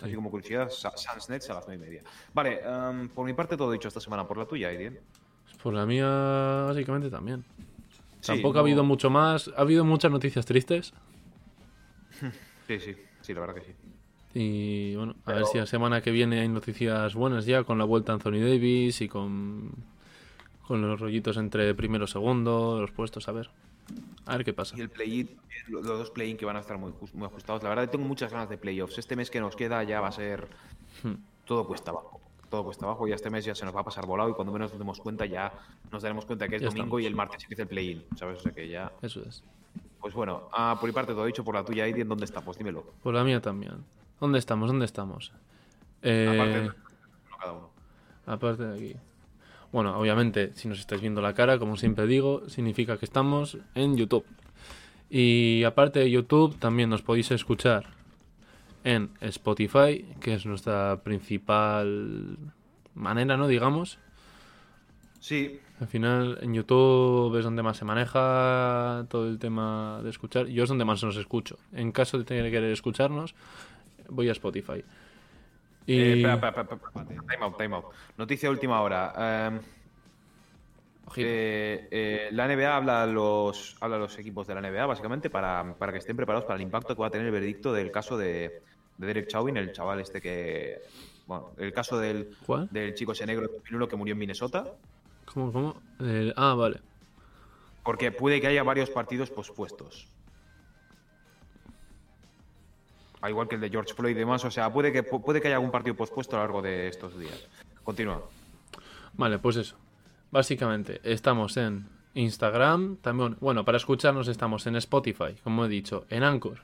[0.03, 2.03] Así como curiosidad, Suns Nets a las nueve y media.
[2.35, 4.27] Vale, em, por mi parte todo dicho esta semana.
[4.27, 4.99] Por la tuya, Aiden.
[5.63, 6.07] Por la mía,
[6.67, 7.45] básicamente también.
[8.21, 9.49] Sí, Tampoco no- ha habido mucho más.
[9.57, 10.93] Ha habido muchas noticias tristes.
[12.69, 13.73] Sí, sí, sí, la verdad que sí.
[14.35, 17.85] Y bueno, a ver si la semana que viene hay noticias buenas ya con la
[17.85, 19.73] vuelta a Anthony Davis y con,
[20.73, 23.51] con los rollitos entre primero y segundo, los puestos, a ver.
[24.25, 24.75] A ver qué pasa.
[24.79, 25.29] Y el play-in,
[25.69, 27.63] los dos play-in que van a estar muy, jus- muy ajustados.
[27.63, 28.97] La verdad, tengo muchas ganas de playoffs.
[28.97, 30.49] Este mes que nos queda ya va a ser.
[31.03, 31.15] Hmm.
[31.45, 32.21] Todo cuesta abajo.
[32.49, 33.07] todo cuesta abajo.
[33.07, 34.99] Ya este mes ya se nos va a pasar volado y cuando menos nos demos
[34.99, 35.53] cuenta ya
[35.91, 38.39] nos daremos cuenta que es Ya domingo y el martes empieza el play-in, ¿sabes?
[38.39, 38.93] O sea que ya...
[39.03, 39.43] Eso es.
[40.01, 42.57] Pues bueno, ah, por mi parte todo dicho, por la tuya, Aidi, ¿en dónde estamos?
[42.57, 42.85] Dímelo.
[43.03, 43.85] Por la mía también.
[44.21, 44.69] ¿Dónde estamos?
[44.69, 45.33] ¿Dónde estamos?
[46.03, 46.75] Eh, Aparte de- uno
[47.39, 47.71] cada uno.
[48.27, 48.97] Aparte de aquí.
[49.73, 53.97] Bueno, obviamente, si nos estáis viendo la cara, como siempre digo, significa que estamos en
[53.97, 54.27] YouTube.
[55.09, 57.87] Y aparte de YouTube, también nos podéis escuchar
[58.85, 62.37] en Spotify, que es nuestra principal
[62.95, 63.49] manera, ¿no?
[63.49, 63.99] Digamos.
[65.21, 70.47] Sí, Al final, en YouTube es donde más se maneja todo el tema de escuchar.
[70.49, 71.59] Yo es donde más nos escucho.
[71.73, 73.35] En caso de tener que querer escucharnos,
[74.09, 74.85] voy a Spotify.
[75.87, 75.99] Y...
[75.99, 77.23] Eh, espera, espera, espera, espera, espera.
[77.35, 77.85] Time out, time out.
[78.17, 79.47] Noticia última hora.
[79.49, 79.61] Em,
[81.17, 85.29] eh, eh, la NBA habla a, los, habla a los equipos de la NBA, básicamente,
[85.31, 87.91] para, para que estén preparados para el impacto que va a tener el veredicto del
[87.91, 88.63] caso de,
[88.97, 90.81] de Derek Chauvin, el chaval este que...
[91.27, 92.69] Bueno, el caso del, ¿Cuál?
[92.71, 94.67] del chico ese negro de 2001 que murió en Minnesota.
[95.27, 95.53] ¿Cómo?
[95.53, 95.83] ¿Cómo?
[96.01, 96.81] El- Ah, vale.
[97.85, 100.09] Porque puede que haya varios partidos pospuestos.
[103.23, 104.45] Al igual que el de George Floyd y demás.
[104.45, 107.19] O sea, puede que, puede que haya algún partido pospuesto a lo largo de estos
[107.19, 107.49] días.
[107.83, 108.23] Continúa.
[109.15, 109.77] Vale, pues eso.
[110.31, 116.23] Básicamente, estamos en Instagram, también, bueno, para escucharnos estamos en Spotify, como he dicho, en
[116.25, 116.61] Anchor,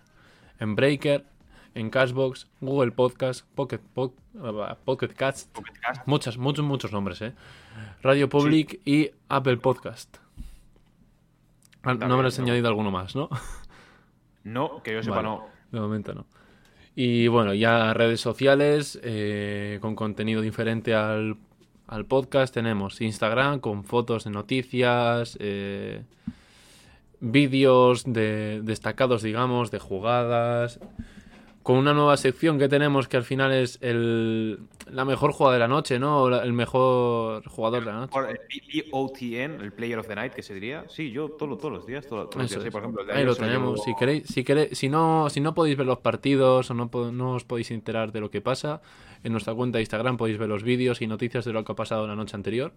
[0.59, 1.25] en Breaker,
[1.75, 3.81] en Cashbox, Google Podcast, Pocket,
[4.43, 5.57] ah, Pocket Cast,
[6.07, 7.35] muchas, muchos, muchos nombres, ¿eh?
[8.03, 10.17] Radio Public y Apple Podcast.
[11.83, 12.45] Ah, No me has ¿no?
[12.45, 13.29] añadido alguno más, ¿no?
[14.45, 15.29] No, que yo sepa, Vale.
[15.29, 15.47] no.
[15.71, 16.27] De momento no.
[17.01, 21.37] Y bueno, ya redes sociales eh, con contenido diferente al,
[21.87, 22.53] al podcast.
[22.53, 26.03] Tenemos Instagram con fotos de noticias, eh,
[27.21, 30.81] vídeos de, destacados, digamos, de jugadas.
[31.69, 34.59] Con una nueva sección que tenemos que al final es el,
[34.91, 36.23] la mejor jugada de la noche, ¿no?
[36.23, 38.19] O la- el mejor jugador de la noche.
[38.19, 40.87] El POTN, el Player of the Night, que se diría.
[40.89, 42.07] Sí, yo todo- todos los días.
[42.07, 42.63] todo- todos los días.
[42.63, 43.85] Sí, por ejemplo, el de Ahí ayer lo tenemos.
[43.85, 47.33] Si queréis, si queréis, si no, si no podéis ver los partidos o no, no
[47.35, 48.81] os podéis enterar de lo que pasa,
[49.23, 51.77] en nuestra cuenta de Instagram podéis ver los vídeos y noticias de lo que ha
[51.77, 52.73] pasado la noche anterior.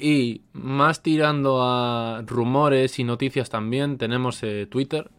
[0.00, 5.12] Y más tirando a rumores y noticias también, tenemos eh, Twitter.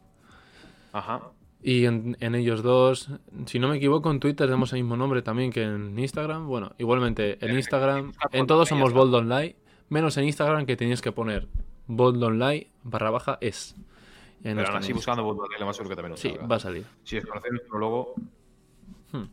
[0.91, 1.21] Ajá.
[1.63, 3.09] Y en, en ellos dos,
[3.45, 6.47] si no me equivoco, en Twitter tenemos el mismo nombre también que en Instagram.
[6.47, 8.93] Bueno, igualmente en Eh, Instagram, en todos Online, somos.
[8.93, 9.55] Bold Online,
[9.89, 11.47] menos en Instagram que tenéis que poner
[11.87, 13.75] Bold Online barra baja es.
[14.41, 16.47] Pero aún así, buscando Bold lo más seguro que también lo Sí, salga.
[16.47, 16.85] va a salir.
[17.03, 18.15] Si desconocéis nuestro logo.
[19.11, 19.25] Hmm.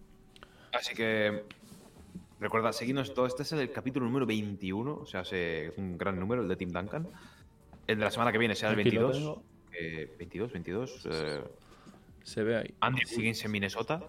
[0.74, 1.44] Así que.
[2.40, 3.26] Recuerda, seguidnos todo.
[3.26, 4.94] Este es el capítulo número 21.
[4.96, 7.08] O sea, es un gran número, el de Tim Duncan.
[7.86, 9.16] El de la semana que viene será el Aquí lo 22.
[9.16, 9.42] tengo.
[9.72, 11.06] Eh, 22, 22.
[11.10, 11.42] eh,
[12.28, 12.74] Se ve ahí.
[12.80, 14.02] Andy Wiggins en Minnesota.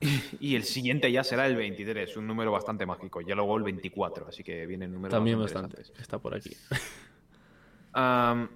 [0.40, 3.20] Y el siguiente ya será el 23, un número bastante mágico.
[3.20, 5.82] Ya luego el 24, así que vienen números También bastante.
[5.98, 6.50] Está por aquí.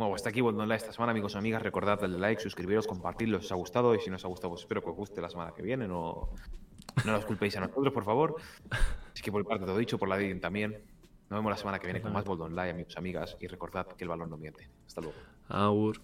[0.00, 1.62] Bueno, hasta aquí Bold Online esta semana, amigos y amigas.
[1.62, 3.94] Recordad darle like, suscribiros, compartirlo si os ha gustado.
[3.94, 5.86] Y si no os ha gustado, pues espero que os guste la semana que viene.
[5.86, 6.30] No,
[7.04, 8.36] no nos culpéis a nosotros, por favor.
[9.12, 10.72] Así que por parte todo dicho, por la de también.
[11.28, 13.36] Nos vemos la semana que viene con más Bold Online, amigos y amigas.
[13.40, 14.70] Y recordad que el balón no miente.
[14.86, 15.18] Hasta luego.
[15.50, 16.00] Aur.